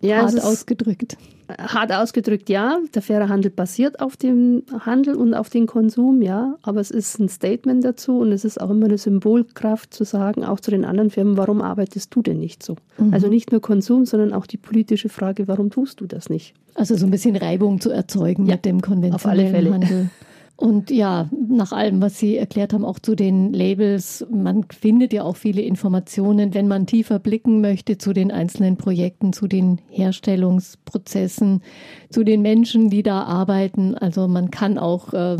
[0.00, 1.16] Ja, hart ausgedrückt.
[1.58, 2.78] Hart ausgedrückt, ja.
[2.94, 6.56] Der faire Handel basiert auf dem Handel und auf den Konsum, ja.
[6.62, 10.44] Aber es ist ein Statement dazu und es ist auch immer eine Symbolkraft zu sagen,
[10.44, 12.76] auch zu den anderen Firmen, warum arbeitest du denn nicht so?
[12.98, 13.12] Mhm.
[13.12, 16.54] Also nicht nur Konsum, sondern auch die politische Frage, warum tust du das nicht?
[16.74, 20.10] Also so ein bisschen Reibung zu erzeugen ja, mit dem konventionellen Handel.
[20.60, 25.22] Und ja, nach allem, was Sie erklärt haben, auch zu den Labels, man findet ja
[25.22, 31.62] auch viele Informationen, wenn man tiefer blicken möchte zu den einzelnen Projekten, zu den Herstellungsprozessen,
[32.10, 33.94] zu den Menschen, die da arbeiten.
[33.94, 35.38] Also man kann auch äh,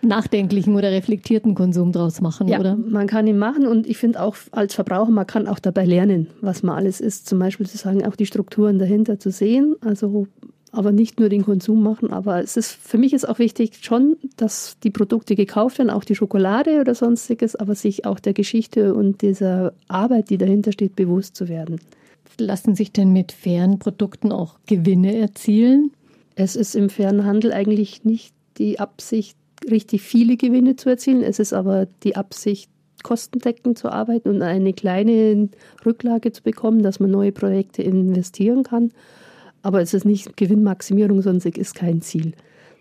[0.00, 2.74] nachdenklichen oder reflektierten Konsum draus machen, ja, oder?
[2.76, 6.28] Man kann ihn machen und ich finde auch als Verbraucher, man kann auch dabei lernen,
[6.40, 7.28] was man alles ist.
[7.28, 9.76] Zum Beispiel zu sagen, auch die Strukturen dahinter zu sehen.
[9.82, 10.28] Also
[10.72, 12.12] aber nicht nur den Konsum machen.
[12.12, 16.04] Aber es ist für mich ist auch wichtig schon, dass die Produkte gekauft werden, auch
[16.04, 20.96] die Schokolade oder sonstiges, aber sich auch der Geschichte und dieser Arbeit, die dahinter steht,
[20.96, 21.78] bewusst zu werden.
[22.38, 25.92] Lassen sich denn mit fairen Produkten auch Gewinne erzielen?
[26.34, 29.36] Es ist im fairen Handel eigentlich nicht die Absicht,
[29.70, 31.22] richtig viele Gewinne zu erzielen.
[31.22, 32.70] Es ist aber die Absicht,
[33.02, 35.48] kostendeckend zu arbeiten und eine kleine
[35.84, 38.92] Rücklage zu bekommen, dass man neue Projekte investieren kann.
[39.62, 42.32] Aber es ist nicht Gewinnmaximierung, sonst ist kein Ziel.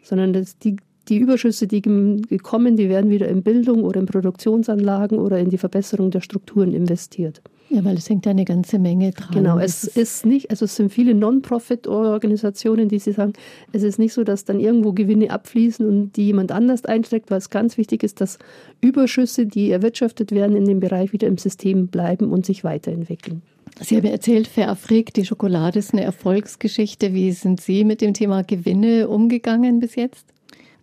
[0.04, 5.20] Sondern das, die, die Überschüsse, die kommen, die werden wieder in Bildung oder in Produktionsanlagen
[5.20, 7.41] oder in die Verbesserung der Strukturen investiert.
[7.72, 9.30] Ja, weil es hängt eine ganze Menge dran.
[9.34, 13.32] Genau, es ist nicht, also es sind viele Non-Profit-Organisationen, die sie sagen,
[13.72, 17.38] es ist nicht so, dass dann irgendwo Gewinne abfließen und die jemand anders einsteckt, weil
[17.38, 18.39] es ganz wichtig ist, dass
[18.82, 23.41] Überschüsse, die erwirtschaftet werden, in dem Bereich wieder im System bleiben und sich weiterentwickeln.
[23.80, 27.14] Sie haben erzählt, Verafrik, die Schokolade ist eine Erfolgsgeschichte.
[27.14, 30.26] Wie sind Sie mit dem Thema Gewinne umgegangen bis jetzt?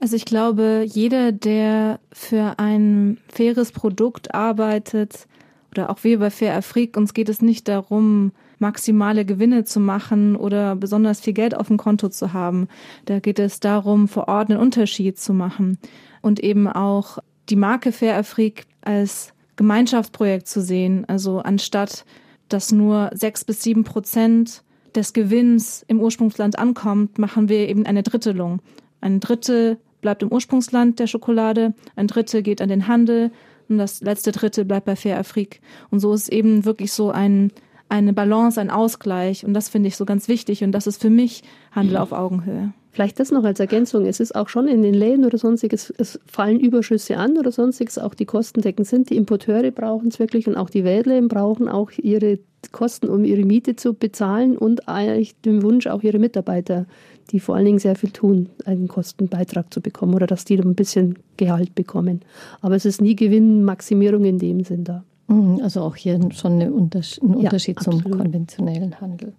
[0.00, 5.26] Also ich glaube, jeder, der für ein faires Produkt arbeitet,
[5.72, 10.34] oder auch wir bei Fair Afrik, uns geht es nicht darum, maximale Gewinne zu machen
[10.34, 12.68] oder besonders viel Geld auf dem Konto zu haben.
[13.04, 15.78] Da geht es darum, vor Ort einen Unterschied zu machen
[16.22, 21.04] und eben auch die Marke Fair Afrik als Gemeinschaftsprojekt zu sehen.
[21.06, 22.04] Also anstatt
[22.48, 24.62] dass nur sechs bis sieben Prozent
[24.94, 28.60] des Gewinns im Ursprungsland ankommt, machen wir eben eine Drittelung.
[29.00, 33.30] Ein Drittel bleibt im Ursprungsland der Schokolade, ein Drittel geht an den Handel
[33.68, 35.60] und das letzte Drittel bleibt bei Fair Afrik.
[35.90, 37.52] Und so ist eben wirklich so ein,
[37.88, 41.10] eine Balance, ein Ausgleich und das finde ich so ganz wichtig und das ist für
[41.10, 42.72] mich Handel auf Augenhöhe.
[42.90, 44.06] Vielleicht das noch als Ergänzung.
[44.06, 47.98] Es ist auch schon in den Läden oder sonstiges, es fallen Überschüsse an oder sonstiges,
[47.98, 49.10] auch die Kostendecken sind.
[49.10, 52.38] Die Importeure brauchen es wirklich und auch die Wädler brauchen auch ihre
[52.72, 56.86] Kosten, um ihre Miete zu bezahlen und eigentlich den Wunsch, auch ihre Mitarbeiter,
[57.30, 60.74] die vor allen Dingen sehr viel tun, einen Kostenbeitrag zu bekommen oder dass die ein
[60.74, 62.22] bisschen Gehalt bekommen.
[62.60, 65.04] Aber es ist nie Gewinnmaximierung in dem Sinn da.
[65.28, 69.34] Mhm, also auch hier schon ein Unterschied ja, zum konventionellen Handel.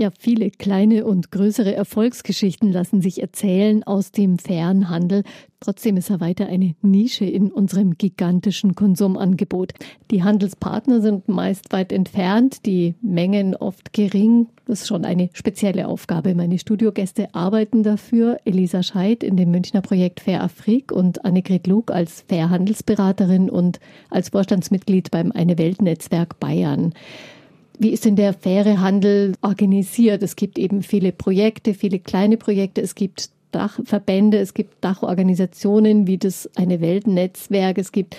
[0.00, 5.24] Ja, viele kleine und größere Erfolgsgeschichten lassen sich erzählen aus dem fairen Handel.
[5.58, 9.72] Trotzdem ist er weiter eine Nische in unserem gigantischen Konsumangebot.
[10.12, 14.46] Die Handelspartner sind meist weit entfernt, die Mengen oft gering.
[14.68, 16.36] Das ist schon eine spezielle Aufgabe.
[16.36, 18.38] Meine Studiogäste arbeiten dafür.
[18.44, 23.80] Elisa Scheid in dem Münchner Projekt Fair Afrik und Annegret Lug als Fairhandelsberaterin und
[24.10, 26.94] als Vorstandsmitglied beim Eine Welt Netzwerk Bayern.
[27.78, 30.22] Wie ist denn der faire Handel organisiert?
[30.22, 32.80] Es gibt eben viele Projekte, viele kleine Projekte.
[32.80, 38.16] Es gibt Dachverbände, es gibt Dachorganisationen wie das eine Weltnetzwerk, es gibt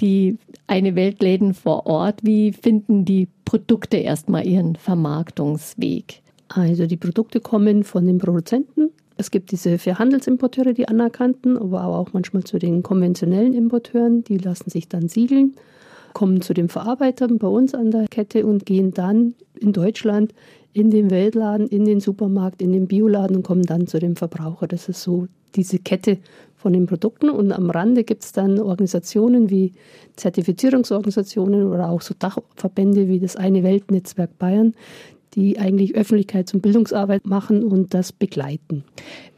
[0.00, 2.20] die eine Weltläden vor Ort.
[2.22, 6.22] Wie finden die Produkte erstmal ihren Vermarktungsweg?
[6.48, 8.90] Also die Produkte kommen von den Produzenten.
[9.16, 14.38] Es gibt diese vier Handelsimporteure, die anerkannten, aber auch manchmal zu den konventionellen Importeuren, die
[14.38, 15.54] lassen sich dann siegeln
[16.18, 20.34] kommen zu den Verarbeitern bei uns an der Kette und gehen dann in Deutschland
[20.72, 24.66] in den Weltladen, in den Supermarkt, in den Bioladen und kommen dann zu dem Verbraucher.
[24.66, 26.18] Das ist so diese Kette
[26.56, 27.30] von den Produkten.
[27.30, 29.74] Und am Rande gibt es dann Organisationen wie
[30.16, 34.74] Zertifizierungsorganisationen oder auch so Dachverbände wie das Eine Weltnetzwerk Bayern,
[35.34, 38.82] die eigentlich Öffentlichkeits- und Bildungsarbeit machen und das begleiten.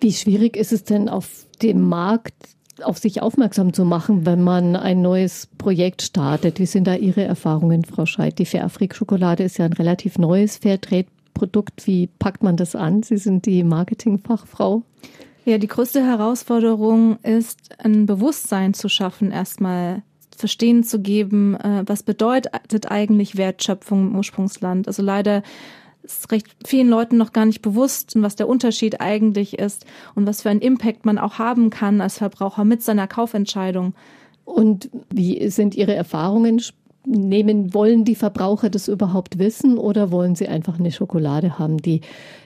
[0.00, 4.76] Wie schwierig ist es denn auf dem Markt auf sich aufmerksam zu machen, wenn man
[4.76, 6.58] ein neues Projekt startet.
[6.58, 8.38] Wie sind da Ihre Erfahrungen, Frau Scheid?
[8.38, 11.86] Die Fairafrik-Schokolade ist ja ein relativ neues Fairtrade-Produkt.
[11.86, 13.02] Wie packt man das an?
[13.02, 14.82] Sie sind die Marketingfachfrau.
[15.44, 20.02] Ja, die größte Herausforderung ist, ein Bewusstsein zu schaffen, erstmal
[20.36, 24.88] verstehen zu geben, äh, was bedeutet eigentlich Wertschöpfung im Ursprungsland.
[24.88, 25.42] Also leider
[26.02, 30.42] ist recht vielen Leuten noch gar nicht bewusst, was der Unterschied eigentlich ist und was
[30.42, 33.94] für einen Impact man auch haben kann als Verbraucher mit seiner Kaufentscheidung.
[34.44, 36.60] Und wie sind Ihre Erfahrungen?
[37.06, 42.02] nehmen, wollen die Verbraucher das überhaupt wissen oder wollen sie einfach eine Schokolade haben, die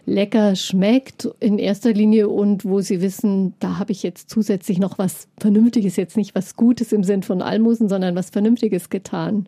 [0.06, 4.98] lecker schmeckt in erster Linie und wo sie wissen, da habe ich jetzt zusätzlich noch
[4.98, 9.46] was Vernünftiges, jetzt nicht was Gutes im Sinn von Almosen, sondern was Vernünftiges getan?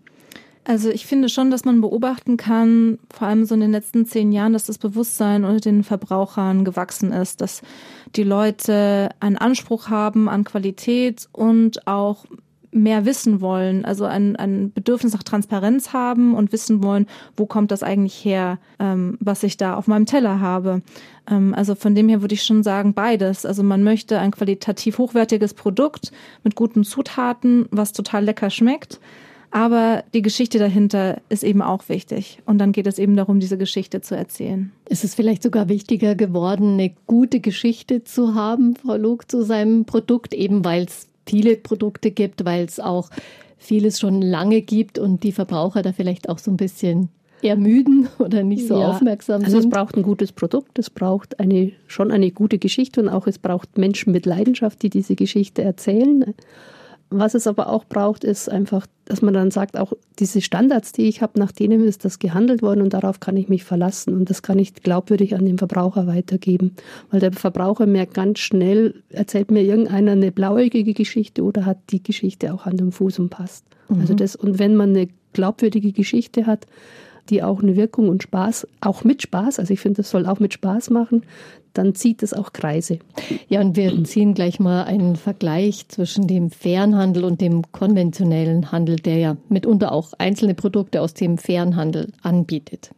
[0.69, 4.33] Also ich finde schon, dass man beobachten kann, vor allem so in den letzten zehn
[4.33, 7.63] Jahren, dass das Bewusstsein unter den Verbrauchern gewachsen ist, dass
[8.17, 12.25] die Leute einen Anspruch haben an Qualität und auch
[12.73, 17.71] mehr wissen wollen, also ein, ein Bedürfnis nach Transparenz haben und wissen wollen, wo kommt
[17.71, 20.83] das eigentlich her, ähm, was ich da auf meinem Teller habe.
[21.31, 23.47] Ähm, also von dem her würde ich schon sagen, beides.
[23.47, 26.11] Also man möchte ein qualitativ hochwertiges Produkt
[26.43, 28.99] mit guten Zutaten, was total lecker schmeckt.
[29.57, 32.40] Aber die Geschichte dahinter ist eben auch wichtig.
[32.45, 34.71] Und dann geht es eben darum, diese Geschichte zu erzählen.
[34.87, 39.87] Ist es vielleicht sogar wichtiger geworden, eine gute Geschichte zu haben, Frau Lug, zu seinem
[39.87, 43.09] Produkt, eben weil es viele Produkte gibt, weil es auch
[43.57, 47.09] vieles schon lange gibt und die Verbraucher da vielleicht auch so ein bisschen
[47.40, 49.47] ermüden oder nicht so ja, aufmerksam sind.
[49.47, 53.27] Also es braucht ein gutes Produkt, es braucht eine, schon eine gute Geschichte und auch
[53.27, 56.35] es braucht Menschen mit Leidenschaft, die diese Geschichte erzählen.
[57.11, 61.03] Was es aber auch braucht, ist einfach, dass man dann sagt, auch diese Standards, die
[61.03, 64.29] ich habe, nach denen ist das gehandelt worden und darauf kann ich mich verlassen und
[64.29, 66.75] das kann ich glaubwürdig an den Verbraucher weitergeben.
[67.11, 72.03] Weil der Verbraucher merkt ganz schnell, erzählt mir irgendeiner eine blauäugige Geschichte oder hat die
[72.03, 73.64] Geschichte auch Hand und Fuß und passt.
[73.88, 74.01] Mhm.
[74.01, 76.66] Also das, und wenn man eine glaubwürdige Geschichte hat,
[77.31, 80.41] die auch eine Wirkung und Spaß, auch mit Spaß, also ich finde, das soll auch
[80.41, 81.23] mit Spaß machen,
[81.75, 82.99] dann zieht es auch Kreise.
[83.49, 88.73] Ja, und wir ziehen gleich mal einen Vergleich zwischen dem fairen Handel und dem konventionellen
[88.73, 92.91] Handel, der ja mitunter auch einzelne Produkte aus dem fairen Handel anbietet.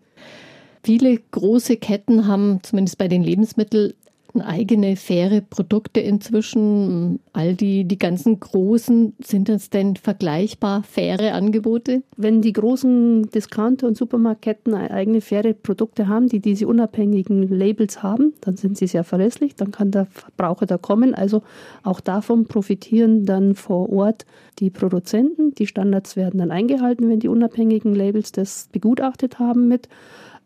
[0.85, 3.95] Viele große Ketten haben zumindest bei den Lebensmitteln
[4.41, 7.21] eigene faire Produkte inzwischen.
[7.33, 12.03] All die, die ganzen großen, sind das denn vergleichbar faire Angebote?
[12.17, 18.35] Wenn die großen Discounter und Supermarktketten eigene faire Produkte haben, die diese unabhängigen Labels haben,
[18.41, 21.15] dann sind sie sehr verlässlich, dann kann der Verbraucher da kommen.
[21.15, 21.43] Also
[21.83, 24.27] auch davon profitieren dann vor Ort
[24.59, 25.55] die Produzenten.
[25.55, 29.89] Die Standards werden dann eingehalten, wenn die unabhängigen Labels das begutachtet haben mit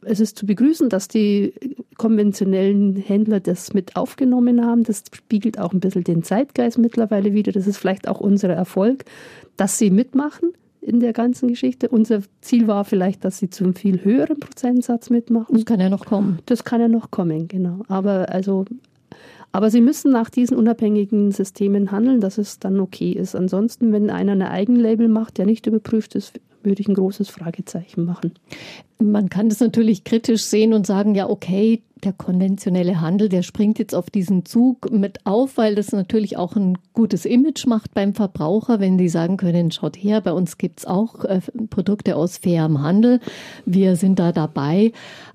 [0.04, 1.54] es ist zu begrüßen, dass die
[1.96, 4.84] konventionellen Händler das mit aufgenommen haben.
[4.84, 7.52] Das spiegelt auch ein bisschen den Zeitgeist mittlerweile wieder.
[7.52, 9.04] Das ist vielleicht auch unser Erfolg,
[9.56, 11.88] dass sie mitmachen in der ganzen Geschichte.
[11.88, 15.54] Unser Ziel war vielleicht, dass sie zu einem viel höheren Prozentsatz mitmachen.
[15.54, 16.40] Das kann ja noch kommen.
[16.46, 17.82] Das kann ja noch kommen, genau.
[17.88, 18.64] Aber also
[19.52, 23.36] aber sie müssen nach diesen unabhängigen Systemen handeln, dass es dann okay ist.
[23.36, 28.04] Ansonsten, wenn einer ein Eigenlabel macht, der nicht überprüft ist, würde ich ein großes Fragezeichen
[28.04, 28.32] machen.
[28.98, 33.78] Man kann das natürlich kritisch sehen und sagen, ja, okay, der konventionelle Handel, der springt
[33.78, 38.14] jetzt auf diesen Zug mit auf, weil das natürlich auch ein gutes Image macht beim
[38.14, 42.82] Verbraucher, wenn die sagen können, schaut her, bei uns gibt's auch äh, Produkte aus fairem
[42.82, 43.20] Handel,
[43.66, 44.92] wir sind da dabei.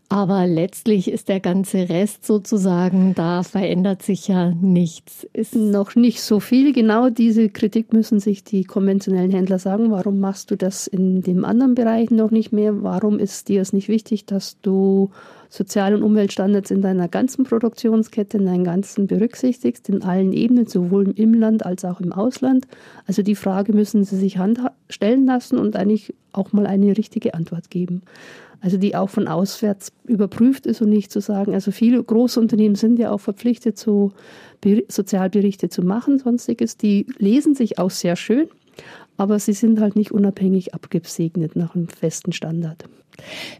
[0.09, 5.27] Aber letztlich ist der ganze Rest sozusagen, da verändert sich ja nichts.
[5.33, 6.71] Ist noch nicht so viel.
[6.71, 9.91] Genau diese Kritik müssen sich die konventionellen Händler sagen.
[9.91, 12.83] Warum machst du das in dem anderen Bereich noch nicht mehr?
[12.83, 15.11] Warum ist dir es nicht wichtig, dass du
[15.49, 21.11] Sozial- und Umweltstandards in deiner ganzen Produktionskette, in deinem ganzen berücksichtigst, in allen Ebenen, sowohl
[21.17, 22.65] im Land als auch im Ausland?
[23.07, 24.39] Also die Frage müssen sie sich
[24.89, 28.03] stellen lassen und eigentlich auch mal eine richtige Antwort geben
[28.61, 32.99] also die auch von auswärts überprüft ist und nicht zu sagen, also viele Großunternehmen sind
[32.99, 34.11] ja auch verpflichtet, so
[34.87, 36.77] Sozialberichte zu machen, sonstiges.
[36.77, 38.47] Die lesen sich auch sehr schön,
[39.15, 42.85] aber sie sind halt nicht unabhängig abgesegnet nach einem festen Standard.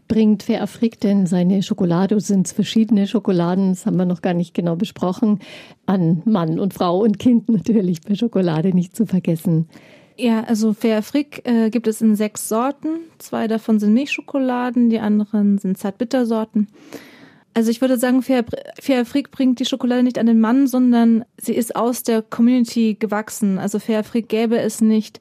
[0.06, 4.54] Bringt Fairafrik denn seine Schokolade, sind es verschiedene Schokoladen, das haben wir noch gar nicht
[4.54, 5.40] genau besprochen,
[5.86, 9.68] an Mann und Frau und Kind natürlich bei Schokolade nicht zu vergessen.
[10.20, 12.98] Ja, also Fair Frick äh, gibt es in sechs Sorten.
[13.18, 16.66] Zwei davon sind Milchschokoladen, die anderen sind Zartbittersorten.
[17.54, 18.44] Also ich würde sagen, Fair,
[18.80, 22.96] Fair Frick bringt die Schokolade nicht an den Mann, sondern sie ist aus der Community
[22.98, 23.58] gewachsen.
[23.58, 25.20] Also Fair Frick gäbe es nicht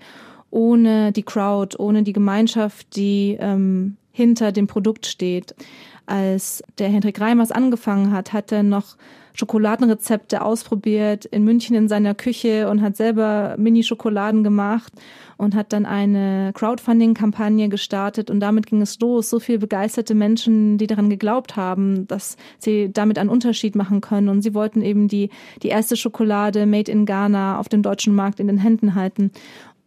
[0.49, 5.55] ohne die Crowd, ohne die Gemeinschaft, die ähm, hinter dem Produkt steht.
[6.07, 8.97] Als der Hendrik Reimers angefangen hat, hat er noch
[9.33, 14.91] Schokoladenrezepte ausprobiert in München in seiner Küche und hat selber Mini-Schokoladen gemacht
[15.37, 19.29] und hat dann eine Crowdfunding-Kampagne gestartet und damit ging es los.
[19.29, 24.29] So viele begeisterte Menschen, die daran geglaubt haben, dass sie damit einen Unterschied machen können
[24.29, 25.29] und sie wollten eben die,
[25.61, 29.31] die erste Schokolade made in Ghana auf dem deutschen Markt in den Händen halten.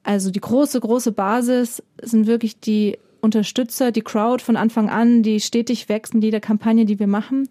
[0.05, 5.41] Also die große, große Basis sind wirklich die Unterstützer, die Crowd von Anfang an, die
[5.41, 7.49] stetig wächst mit jeder Kampagne, die wir machen.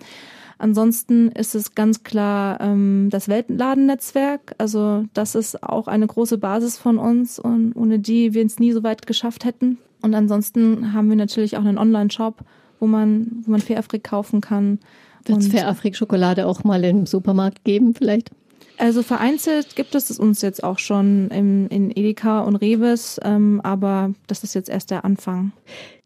[0.58, 4.56] Ansonsten ist es ganz klar ähm, das Weltladennetzwerk.
[4.58, 8.74] Also das ist auch eine große Basis von uns und ohne die wir es nie
[8.74, 9.78] so weit geschafft hätten.
[10.02, 12.44] Und ansonsten haben wir natürlich auch einen Online-Shop,
[12.80, 14.80] wo man, wo man Fairafrik kaufen kann.
[15.26, 18.32] Wird es Fairafrik-Schokolade auch mal im Supermarkt geben vielleicht?
[18.80, 23.60] Also vereinzelt gibt es es uns jetzt auch schon im, in Edeka und Reves, ähm,
[23.62, 25.52] aber das ist jetzt erst der Anfang.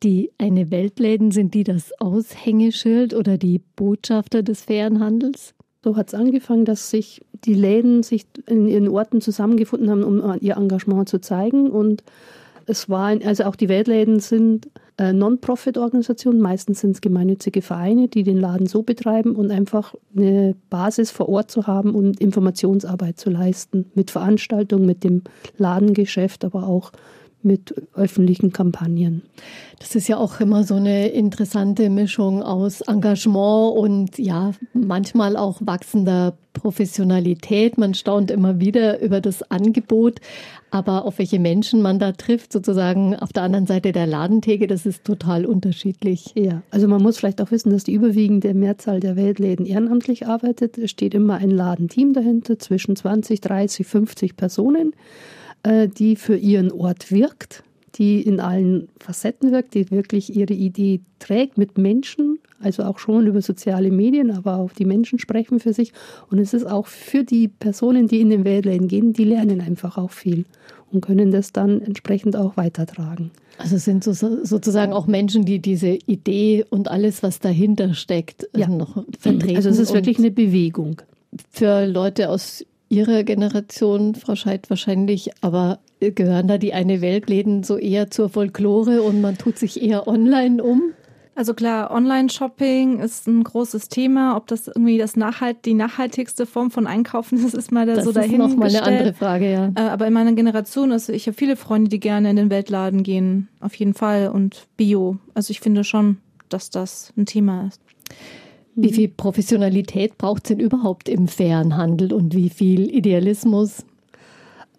[0.02, 5.54] Die eine Weltläden, sind die das Aushängeschild oder die Botschafter des fairen Handels?
[5.84, 10.40] So hat es angefangen, dass sich die Läden sich in ihren Orten zusammengefunden haben, um
[10.42, 11.70] ihr Engagement zu zeigen.
[11.70, 12.04] Und
[12.66, 18.24] es war, also auch die Weltläden sind äh, Non-Profit-Organisationen, meistens sind es gemeinnützige Vereine, die
[18.24, 23.30] den Laden so betreiben und einfach eine Basis vor Ort zu haben und Informationsarbeit zu
[23.30, 25.24] leisten mit Veranstaltungen, mit dem
[25.58, 26.92] Ladengeschäft, aber auch
[27.44, 29.24] mit öffentlichen Kampagnen.
[29.80, 35.60] Das ist ja auch immer so eine interessante Mischung aus Engagement und ja, manchmal auch
[35.62, 37.78] wachsender Professionalität.
[37.78, 40.20] Man staunt immer wieder über das Angebot,
[40.72, 44.86] aber auf welche Menschen man da trifft, sozusagen auf der anderen Seite der Ladentheke, das
[44.86, 46.32] ist total unterschiedlich.
[46.36, 50.78] Ja, also man muss vielleicht auch wissen, dass die überwiegende Mehrzahl der Weltläden ehrenamtlich arbeitet.
[50.78, 54.94] Es steht immer ein Ladenteam dahinter, zwischen 20, 30, 50 Personen,
[55.66, 57.64] die für ihren Ort wirkt
[57.96, 63.28] die in allen Facetten wirkt, die wirklich ihre Idee trägt mit Menschen, also auch schon
[63.28, 65.94] über soziale Medien, aber auch die Menschen sprechen für sich.
[66.32, 69.98] Und es ist auch für die Personen, die in den Wäldern gehen, die lernen einfach
[69.98, 70.46] auch viel
[70.92, 73.32] und können das dann entsprechend auch weitertragen.
[73.60, 78.48] Also es sind so, sozusagen auch Menschen, die diese Idee und alles, was dahinter steckt,
[78.56, 78.68] ja.
[78.68, 79.56] noch vertreten.
[79.56, 81.02] Also es ist wirklich eine Bewegung.
[81.52, 87.78] Für Leute aus Ihrer Generation, Frau Scheid, wahrscheinlich, aber gehören da die eine Weltläden so
[87.78, 90.94] eher zur Folklore und man tut sich eher online um?
[91.36, 94.38] Also klar, Online-Shopping ist ein großes Thema.
[94.38, 98.06] Ob das irgendwie das Nachhalt, die nachhaltigste Form von Einkaufen ist, ist mal da das
[98.06, 98.38] so dahin.
[98.38, 99.72] Das ist nochmal eine andere Frage, ja.
[99.74, 103.02] Äh, aber in meiner Generation, also ich habe viele Freunde, die gerne in den Weltladen
[103.02, 105.18] gehen, auf jeden Fall und Bio.
[105.34, 106.18] Also ich finde schon,
[106.50, 107.82] dass das ein Thema ist.
[108.76, 113.86] Wie viel Professionalität braucht es denn überhaupt im fairen Handel und wie viel Idealismus?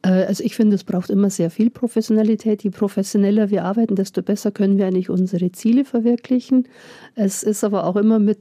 [0.03, 2.63] Äh, also ich finde, es braucht immer sehr viel Professionalität.
[2.63, 6.69] Je professioneller wir arbeiten, desto besser können wir eigentlich unsere Ziele verwirklichen.
[7.15, 8.39] Es ist aber auch immer mit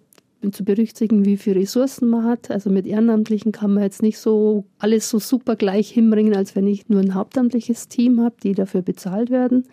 [0.51, 2.51] zu berücksichtigen, wie viele Ressourcen man hat.
[2.51, 6.68] Also mit Ehrenamtlichen kann man jetzt nicht so alles so super gleich hinbringen, als wenn
[6.68, 9.64] ich nur ein hauptamtliches Team habe, die dafür bezahlt werden.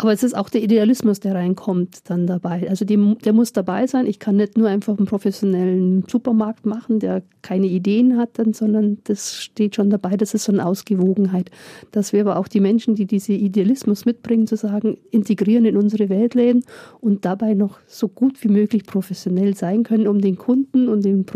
[0.00, 2.68] Aber es ist auch der Idealismus, der reinkommt, dann dabei.
[2.70, 4.06] Also die, der muss dabei sein.
[4.06, 8.98] Ich kann nicht nur einfach einen professionellen Supermarkt machen, der keine Ideen hat, dann, sondern
[9.04, 10.16] das steht schon dabei.
[10.16, 11.50] Das ist so eine Ausgewogenheit.
[11.90, 16.08] Dass wir aber auch die Menschen, die diese Idealismus mitbringen, zu sagen, integrieren in unsere
[16.08, 16.62] Weltläden
[17.00, 21.26] und dabei noch so gut wie möglich professionell sein können, um den Kunden und den,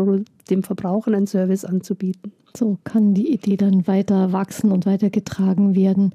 [0.51, 2.33] dem Verbrauchern einen Service anzubieten.
[2.57, 6.13] So kann die Idee dann weiter wachsen und weitergetragen werden.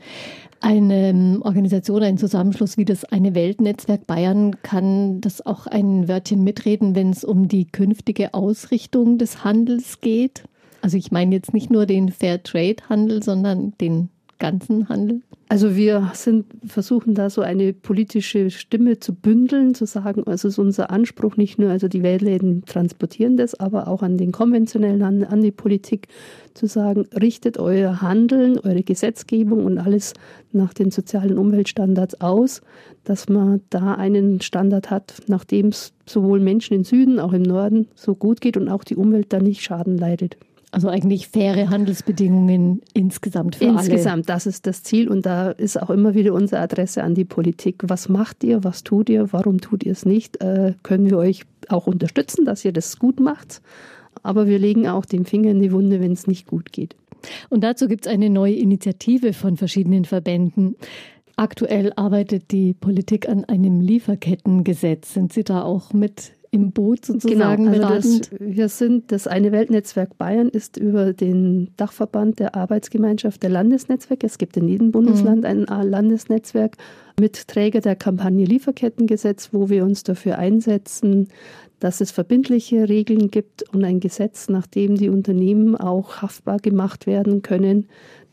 [0.59, 6.43] Eine ähm, Organisation, ein Zusammenschluss wie das Eine Weltnetzwerk Bayern kann das auch ein Wörtchen
[6.43, 10.43] mitreden, wenn es um die künftige Ausrichtung des Handels geht.
[10.81, 14.09] Also ich meine jetzt nicht nur den Fair Trade Handel, sondern den
[14.39, 15.21] ganzen Handel?
[15.49, 20.59] Also wir sind, versuchen da so eine politische Stimme zu bündeln, zu sagen, also ist
[20.59, 25.27] unser Anspruch nicht nur, also die Weltläden transportieren das, aber auch an den konventionellen Handel,
[25.29, 26.09] an die Politik
[26.53, 30.13] zu sagen, richtet euer Handeln, eure Gesetzgebung und alles
[30.51, 32.61] nach den sozialen Umweltstandards aus,
[33.05, 37.43] dass man da einen Standard hat, nach dem es sowohl Menschen im Süden, auch im
[37.43, 40.35] Norden so gut geht und auch die Umwelt da nicht Schaden leidet.
[40.77, 43.95] Also eigentlich faire Handelsbedingungen insgesamt für insgesamt, alle.
[43.95, 47.25] Insgesamt, das ist das Ziel und da ist auch immer wieder unsere Adresse an die
[47.25, 47.77] Politik.
[47.87, 48.63] Was macht ihr?
[48.63, 49.33] Was tut ihr?
[49.33, 50.39] Warum tut ihr es nicht?
[50.39, 53.63] Äh, können wir euch auch unterstützen, dass ihr das gut macht?
[54.21, 56.95] Aber wir legen auch den Finger in die Wunde, wenn es nicht gut geht.
[57.49, 60.75] Und dazu gibt es eine neue Initiative von verschiedenen Verbänden.
[61.37, 65.15] Aktuell arbeitet die Politik an einem Lieferkettengesetz.
[65.15, 69.51] Sind Sie da auch mit im Boot sozusagen genau, also das, wir sind, das eine
[69.51, 74.25] Weltnetzwerk Bayern ist über den Dachverband der Arbeitsgemeinschaft der Landesnetzwerke.
[74.25, 75.65] Es gibt in jedem Bundesland mhm.
[75.67, 76.77] ein Landesnetzwerk
[77.19, 81.29] mit Träger der Kampagne Lieferkettengesetz, wo wir uns dafür einsetzen,
[81.79, 87.05] dass es verbindliche Regeln gibt und ein Gesetz, nach dem die Unternehmen auch haftbar gemacht
[87.05, 87.87] werden können,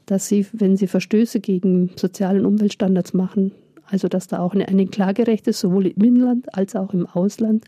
[0.07, 3.53] dass sie, wenn sie Verstöße gegen sozialen Umweltstandards machen,
[3.91, 7.65] also dass da auch eine, eine Klagerecht ist, sowohl im Inland als auch im Ausland.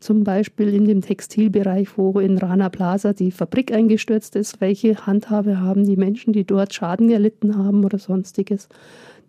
[0.00, 4.60] Zum Beispiel in dem Textilbereich, wo in Rana Plaza die Fabrik eingestürzt ist.
[4.60, 8.68] Welche Handhabe haben die Menschen, die dort Schaden erlitten haben oder sonstiges?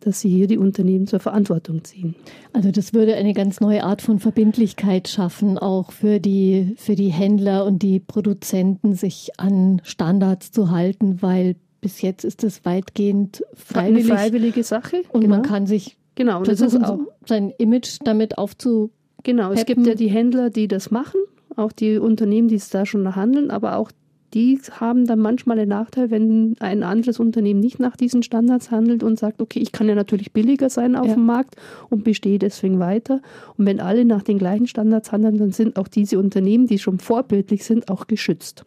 [0.02, 2.16] dass sie hier die Unternehmen zur Verantwortung ziehen.
[2.54, 7.10] Also das würde eine ganz neue Art von Verbindlichkeit schaffen, auch für die, für die
[7.10, 13.44] Händler und die Produzenten, sich an Standards zu halten, weil bis jetzt ist das weitgehend
[13.54, 14.12] freiwillig.
[14.12, 15.04] Eine freiwillige Sache.
[15.10, 15.36] Und genau.
[15.36, 18.92] man kann sich Genau, und das ist auch sein Image damit aufzu.
[19.24, 21.20] Genau, es gibt ja die Händler, die das machen,
[21.56, 23.92] auch die Unternehmen, die es da schon handeln, aber auch
[24.34, 29.04] die haben dann manchmal den Nachteil, wenn ein anderes Unternehmen nicht nach diesen Standards handelt
[29.04, 31.14] und sagt, okay, ich kann ja natürlich billiger sein auf ja.
[31.16, 31.56] dem Markt
[31.90, 33.22] und bestehe deswegen weiter.
[33.58, 37.00] Und wenn alle nach den gleichen Standards handeln, dann sind auch diese Unternehmen, die schon
[37.00, 38.64] vorbildlich sind, auch geschützt.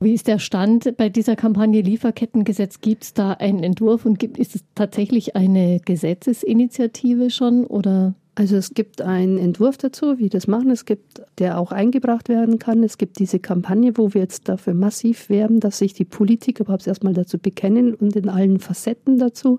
[0.00, 2.80] Wie ist der Stand bei dieser Kampagne Lieferkettengesetz?
[2.80, 8.14] Gibt es da einen Entwurf und gibt, ist es tatsächlich eine Gesetzesinitiative schon oder?
[8.38, 10.70] Also es gibt einen Entwurf dazu, wie das machen.
[10.70, 12.84] Es gibt, der auch eingebracht werden kann.
[12.84, 16.86] Es gibt diese Kampagne, wo wir jetzt dafür massiv werben, dass sich die Politiker überhaupt
[16.86, 19.58] erstmal dazu bekennen und in allen Facetten dazu,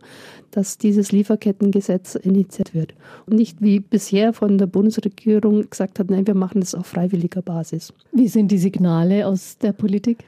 [0.51, 2.93] dass dieses Lieferkettengesetz initiiert wird.
[3.25, 7.41] Und nicht wie bisher von der Bundesregierung gesagt hat, nein, wir machen das auf freiwilliger
[7.41, 7.91] Basis.
[8.13, 10.23] Wie sind die Signale aus der Politik?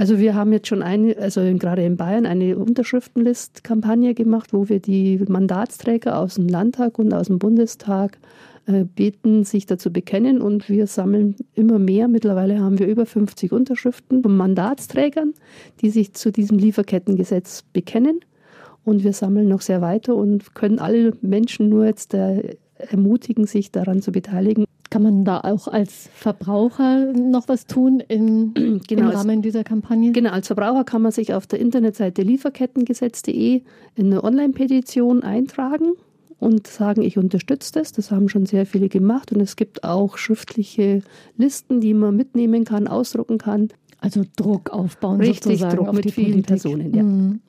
[0.00, 4.78] Also wir haben jetzt schon eine, also gerade in Bayern eine Unterschriftenlist-Kampagne gemacht, wo wir
[4.78, 8.16] die Mandatsträger aus dem Landtag und aus dem Bundestag
[8.66, 12.06] äh, beten, sich dazu bekennen und wir sammeln immer mehr.
[12.06, 15.34] Mittlerweile haben wir über 50 Unterschriften von Mandatsträgern,
[15.80, 18.20] die sich zu diesem Lieferkettengesetz bekennen
[18.84, 23.70] und wir sammeln noch sehr weiter und können alle Menschen nur jetzt äh, ermutigen, sich
[23.70, 24.64] daran zu beteiligen.
[24.90, 30.12] Kann man da auch als Verbraucher noch was tun in, genau, im Rahmen dieser Kampagne?
[30.12, 33.62] Genau, als Verbraucher kann man sich auf der Internetseite lieferkettengesetz.de
[33.96, 35.92] in eine Online-Petition eintragen
[36.38, 37.92] und sagen, ich unterstütze das.
[37.92, 41.02] Das haben schon sehr viele gemacht und es gibt auch schriftliche
[41.36, 43.68] Listen, die man mitnehmen kann, ausdrucken kann.
[44.00, 46.46] Also Druck aufbauen Richtig, sozusagen Druck auf mit die vielen Politik.
[46.46, 46.94] Personen.
[46.94, 47.02] Ja.
[47.02, 47.40] Mhm.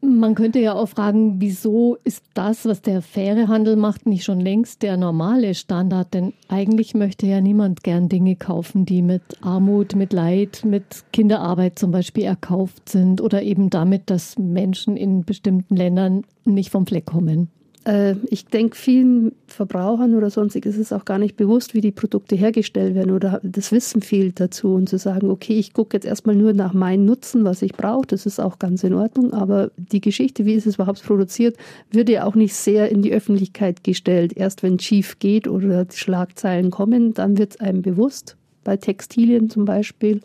[0.00, 4.40] Man könnte ja auch fragen, wieso ist das, was der faire Handel macht, nicht schon
[4.40, 6.14] längst der normale Standard?
[6.14, 11.78] Denn eigentlich möchte ja niemand gern Dinge kaufen, die mit Armut, mit Leid, mit Kinderarbeit
[11.78, 17.04] zum Beispiel erkauft sind oder eben damit, dass Menschen in bestimmten Ländern nicht vom Fleck
[17.04, 17.50] kommen.
[17.84, 21.92] Äh, ich denke, vielen Verbrauchern oder sonstig ist es auch gar nicht bewusst, wie die
[21.92, 26.04] Produkte hergestellt werden oder das Wissen fehlt dazu und zu sagen, okay, ich gucke jetzt
[26.04, 29.70] erstmal nur nach meinem Nutzen, was ich brauche, das ist auch ganz in Ordnung, aber
[29.76, 31.56] die Geschichte, wie ist es überhaupt produziert,
[31.90, 34.36] wird ja auch nicht sehr in die Öffentlichkeit gestellt.
[34.36, 39.48] Erst wenn schief geht oder die Schlagzeilen kommen, dann wird es einem bewusst, bei Textilien
[39.48, 40.20] zum Beispiel.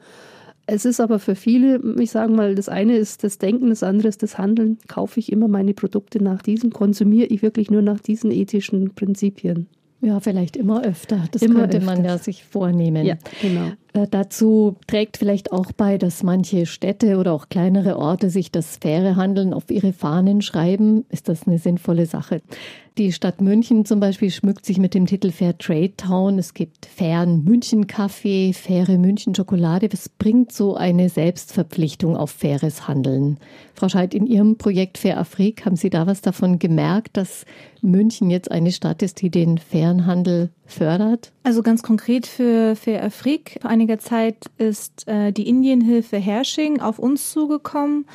[0.68, 4.08] Es ist aber für viele, ich sage mal, das eine ist das Denken, das andere
[4.08, 4.80] ist das Handeln.
[4.88, 9.68] Kaufe ich immer meine Produkte nach diesen, konsumiere ich wirklich nur nach diesen ethischen Prinzipien.
[10.02, 11.26] Ja, vielleicht immer öfter.
[11.32, 11.96] Das immer könnte öfters.
[11.96, 13.06] man ja sich vornehmen.
[13.06, 13.72] Ja, genau.
[13.96, 18.78] Äh, dazu trägt vielleicht auch bei, dass manche Städte oder auch kleinere Orte sich das
[18.78, 21.06] faire Handeln auf ihre Fahnen schreiben.
[21.10, 22.42] Ist das eine sinnvolle Sache?
[22.98, 26.40] Die Stadt München zum Beispiel schmückt sich mit dem Titel Fair Trade Town.
[26.40, 29.90] Es gibt fairen München Kaffee, faire München Schokolade.
[29.92, 33.38] Was bringt so eine Selbstverpflichtung auf faires Handeln?
[33.74, 37.46] Frau Scheidt, in Ihrem Projekt Fair Afrik haben Sie da was davon gemerkt, dass
[37.82, 41.32] München jetzt eine Stadt ist, die den fairen Handel fördert?
[41.44, 43.58] Also ganz konkret für Fair Afrik.
[43.62, 48.06] Vor einiger Zeit ist äh, die Indienhilfe Hersching auf uns zugekommen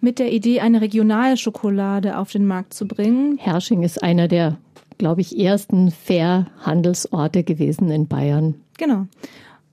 [0.00, 3.36] mit der Idee, eine regionale Schokolade auf den Markt zu bringen.
[3.38, 4.56] Hersching ist einer der,
[4.98, 8.54] glaube ich, ersten Fair-Handelsorte gewesen in Bayern.
[8.78, 9.06] Genau.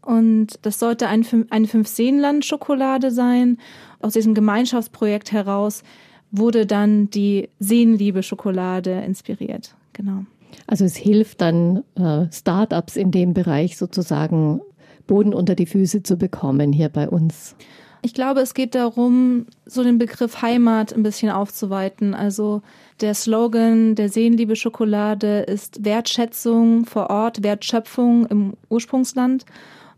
[0.01, 3.57] Und das sollte ein, eine Fünf-Seenland-Schokolade sein.
[3.99, 5.83] Aus diesem Gemeinschaftsprojekt heraus
[6.31, 9.75] wurde dann die Seenliebe-Schokolade inspiriert.
[9.93, 10.25] Genau.
[10.67, 14.61] Also es hilft dann äh, Startups in dem Bereich sozusagen
[15.07, 17.55] Boden unter die Füße zu bekommen hier bei uns.
[18.01, 22.13] Ich glaube, es geht darum, so den Begriff Heimat ein bisschen aufzuweiten.
[22.13, 22.61] Also
[23.01, 29.45] der Slogan der Seenliebe Schokolade ist Wertschätzung vor Ort, Wertschöpfung im Ursprungsland.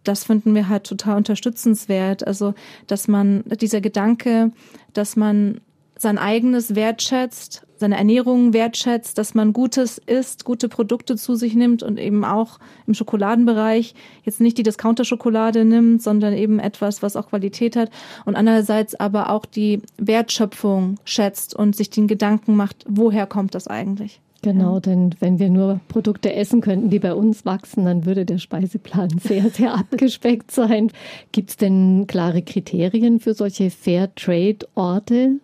[0.03, 2.25] Das finden wir halt total unterstützenswert.
[2.25, 2.53] Also,
[2.87, 4.51] dass man, dieser Gedanke,
[4.93, 5.59] dass man
[5.97, 11.83] sein eigenes wertschätzt, seine Ernährung wertschätzt, dass man Gutes isst, gute Produkte zu sich nimmt
[11.83, 17.29] und eben auch im Schokoladenbereich jetzt nicht die Discounter-Schokolade nimmt, sondern eben etwas, was auch
[17.29, 17.89] Qualität hat
[18.25, 23.67] und andererseits aber auch die Wertschöpfung schätzt und sich den Gedanken macht, woher kommt das
[23.67, 24.21] eigentlich?
[24.41, 28.37] Genau, denn wenn wir nur Produkte essen könnten, die bei uns wachsen, dann würde der
[28.37, 30.91] Speiseplan sehr, sehr abgespeckt sein.
[31.31, 35.39] Gibt es denn klare Kriterien für solche Fair-Trade-Orte?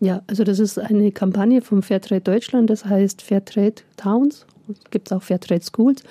[0.00, 4.46] Ja, also das ist eine Kampagne vom Fairtrade Deutschland, das heißt Fairtrade Towns.
[4.70, 6.04] Es gibt auch Fairtrade Schools.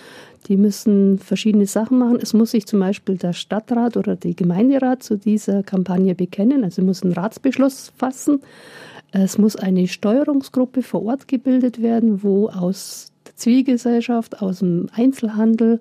[0.48, 2.20] Die müssen verschiedene Sachen machen.
[2.22, 6.64] Es muss sich zum Beispiel der Stadtrat oder die Gemeinderat zu dieser Kampagne bekennen.
[6.64, 8.42] Also muss einen Ratsbeschluss fassen.
[9.12, 15.80] Es muss eine Steuerungsgruppe vor Ort gebildet werden, wo aus der Zivilgesellschaft, aus dem Einzelhandel,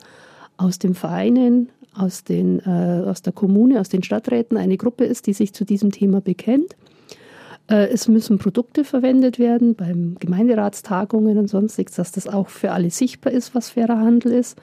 [0.57, 5.27] aus den Vereinen, aus, den, äh, aus der Kommune, aus den Stadträten eine Gruppe ist,
[5.27, 6.77] die sich zu diesem Thema bekennt.
[7.69, 12.91] Äh, es müssen Produkte verwendet werden beim Gemeinderatstagungen und sonstiges, dass das auch für alle
[12.91, 14.59] sichtbar ist, was fairer Handel ist.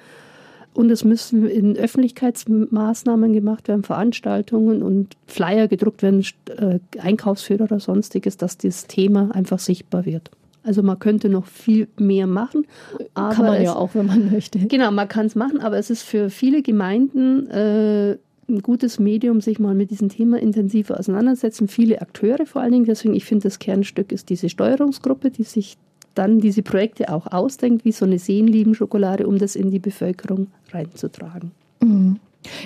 [0.73, 6.25] Und es müssen in Öffentlichkeitsmaßnahmen gemacht werden, Veranstaltungen und Flyer gedruckt werden,
[6.57, 10.31] äh, Einkaufsführer oder sonstiges, dass das Thema einfach sichtbar wird.
[10.63, 12.65] Also man könnte noch viel mehr machen.
[13.13, 14.59] kann man es, ja auch, wenn man möchte.
[14.59, 18.17] Genau, man kann es machen, aber es ist für viele Gemeinden äh,
[18.47, 21.67] ein gutes Medium, sich mal mit diesem Thema intensiver auseinandersetzen.
[21.67, 22.85] Viele Akteure vor allen Dingen.
[22.85, 25.77] Deswegen, ich finde, das Kernstück ist diese Steuerungsgruppe, die sich
[26.15, 31.51] dann diese Projekte auch ausdenkt, wie so eine Seenliebenschokolade, um das in die Bevölkerung reinzutragen.
[31.81, 32.19] Mhm.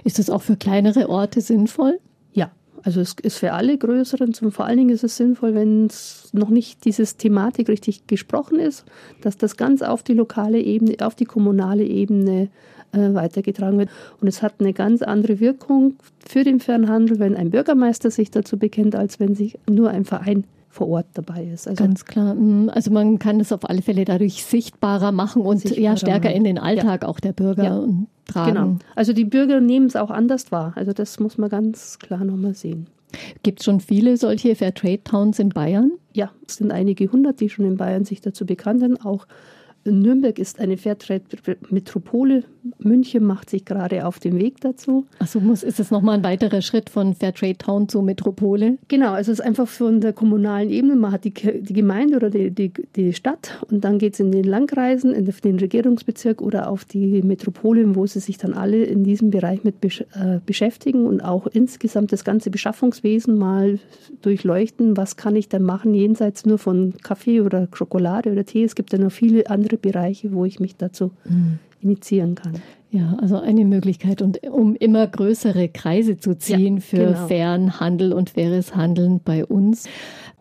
[0.03, 1.99] Ist das auch für kleinere Orte sinnvoll?
[2.33, 2.51] Ja,
[2.83, 6.29] also es ist für alle größeren, zum, vor allen Dingen ist es sinnvoll, wenn es
[6.33, 8.85] noch nicht dieses Thematik richtig gesprochen ist,
[9.21, 12.49] dass das ganz auf die lokale Ebene, auf die kommunale Ebene
[12.91, 13.89] weitergetragen wird.
[14.21, 18.57] Und es hat eine ganz andere Wirkung für den Fernhandel, wenn ein Bürgermeister sich dazu
[18.57, 21.67] bekennt, als wenn sich nur ein Verein vor Ort dabei ist.
[21.67, 22.35] Also Ganz klar.
[22.35, 22.69] Mhm.
[22.69, 26.37] Also man kann es auf alle Fälle dadurch sichtbarer machen und sichtbarer ja stärker machen.
[26.37, 27.07] in den Alltag ja.
[27.07, 27.87] auch der Bürger ja.
[28.25, 28.53] tragen.
[28.53, 28.77] Genau.
[28.95, 30.73] Also die Bürger nehmen es auch anders wahr.
[30.75, 32.87] Also das muss man ganz klar nochmal sehen.
[33.41, 35.91] Gibt es schon viele solche Fairtrade Towns in Bayern?
[36.13, 38.97] Ja, es sind einige hundert, die schon in Bayern sich dazu bekannt haben.
[38.97, 39.25] Auch
[39.91, 42.43] Nürnberg ist eine Fairtrade-Metropole.
[42.79, 45.05] München macht sich gerade auf den Weg dazu.
[45.19, 48.77] Also muss, ist es nochmal ein weiterer Schritt von Fairtrade Town zur Metropole?
[48.87, 50.95] Genau, also es ist einfach von der kommunalen Ebene.
[50.95, 54.31] Man hat die, die Gemeinde oder die, die, die Stadt und dann geht es in
[54.31, 59.03] den Landkreisen, in den Regierungsbezirk oder auf die Metropole, wo sie sich dann alle in
[59.03, 63.79] diesem Bereich mit besch äh, beschäftigen und auch insgesamt das ganze Beschaffungswesen mal
[64.21, 64.97] durchleuchten.
[64.97, 68.63] Was kann ich denn machen, jenseits nur von Kaffee oder Schokolade oder Tee?
[68.63, 71.59] Es gibt ja noch viele andere andere Bereiche, wo ich mich dazu mhm.
[71.81, 72.55] initiieren kann.
[72.89, 77.27] Ja, also eine Möglichkeit und um immer größere Kreise zu ziehen ja, für genau.
[77.27, 79.89] fairen Handel und faires Handeln bei uns.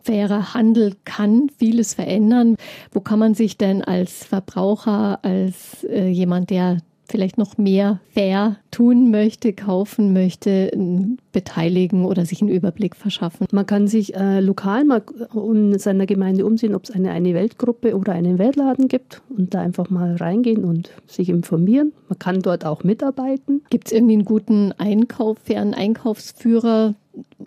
[0.01, 2.55] Fairer Handel kann vieles verändern.
[2.91, 6.77] Wo kann man sich denn als Verbraucher, als äh, jemand, der
[7.09, 10.71] vielleicht noch mehr fair tun möchte, kaufen möchte,
[11.31, 13.47] beteiligen oder sich einen Überblick verschaffen.
[13.51, 15.03] Man kann sich äh, lokal mal
[15.33, 19.61] in seiner Gemeinde umsehen, ob es eine eine Weltgruppe oder einen Weltladen gibt und da
[19.61, 21.93] einfach mal reingehen und sich informieren.
[22.09, 23.63] Man kann dort auch mitarbeiten.
[23.69, 26.95] Gibt es irgendwie einen guten Einkauf, fairen Einkaufsführer,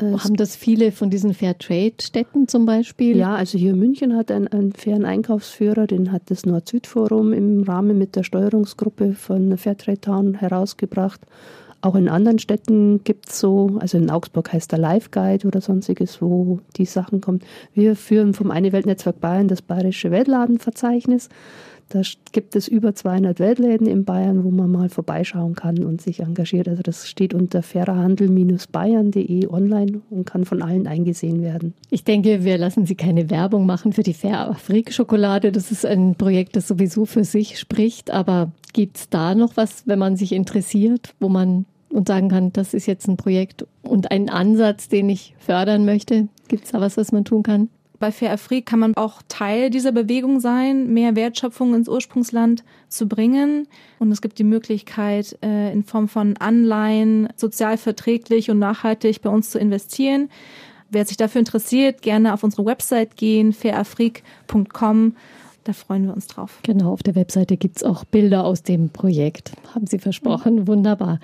[0.01, 3.16] Haben das viele von diesen Fairtrade-Städten zum Beispiel?
[3.16, 7.62] Ja, also hier in München hat ein, einen fairen Einkaufsführer, den hat das Nord-Süd-Forum im
[7.62, 11.21] Rahmen mit der Steuerungsgruppe von Fairtrade Town herausgebracht.
[11.83, 15.62] Auch in anderen Städten gibt es so, also in Augsburg heißt der Live Guide oder
[15.62, 17.41] sonstiges, wo die Sachen kommen.
[17.73, 21.31] Wir führen vom Eine Welt Netzwerk Bayern das Bayerische Weltladenverzeichnis.
[21.91, 26.20] Da gibt es über 200 Weltläden in Bayern, wo man mal vorbeischauen kann und sich
[26.20, 26.68] engagiert.
[26.68, 31.74] Also das steht unter fairerhandel-bayern.de online und kann von allen eingesehen werden.
[31.91, 35.51] Ich denke, wir lassen Sie keine Werbung machen für die Fair Afrik Schokolade.
[35.51, 38.12] Das ist ein Projekt, das sowieso für sich spricht.
[38.12, 42.53] Aber gibt es da noch was, wenn man sich interessiert, wo man und sagen kann,
[42.53, 46.28] das ist jetzt ein Projekt und ein Ansatz, den ich fördern möchte?
[46.47, 47.68] Gibt es da was, was man tun kann?
[48.01, 53.07] Bei Fair Afrik kann man auch Teil dieser Bewegung sein, mehr Wertschöpfung ins Ursprungsland zu
[53.07, 53.68] bringen.
[53.98, 59.28] Und es gibt die Möglichkeit, äh, in Form von Anleihen sozial verträglich und nachhaltig bei
[59.28, 60.30] uns zu investieren.
[60.88, 65.14] Wer sich dafür interessiert, gerne auf unsere Website gehen, fairafrik.com.
[65.64, 66.59] Da freuen wir uns drauf.
[66.62, 69.53] Genau, auf der Webseite gibt es auch Bilder aus dem Projekt.
[69.74, 70.61] Haben Sie versprochen.
[70.61, 70.68] Mhm.
[70.68, 71.20] Wunderbar.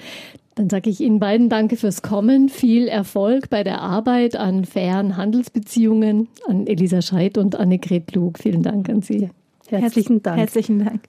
[0.56, 2.48] Dann sage ich Ihnen beiden Danke fürs Kommen.
[2.48, 8.38] Viel Erfolg bei der Arbeit an fairen Handelsbeziehungen, an Elisa Scheid und Annegret Lug.
[8.38, 9.28] Vielen Dank an Sie.
[9.68, 10.38] Herzlichen Dank.
[10.38, 11.02] Herzlichen Dank.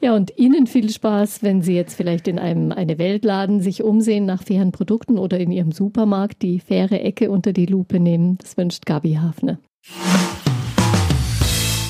[0.00, 4.24] Ja, und Ihnen viel Spaß, wenn Sie jetzt vielleicht in einem eine Weltladen sich umsehen
[4.24, 8.38] nach fairen Produkten oder in Ihrem Supermarkt die faire Ecke unter die Lupe nehmen.
[8.40, 9.58] Das wünscht Gabi Hafner.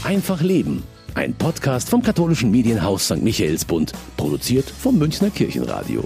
[0.03, 0.83] Einfach Leben.
[1.15, 3.23] Ein Podcast vom katholischen Medienhaus St.
[3.23, 6.03] Michaelsbund, produziert vom Münchner Kirchenradio.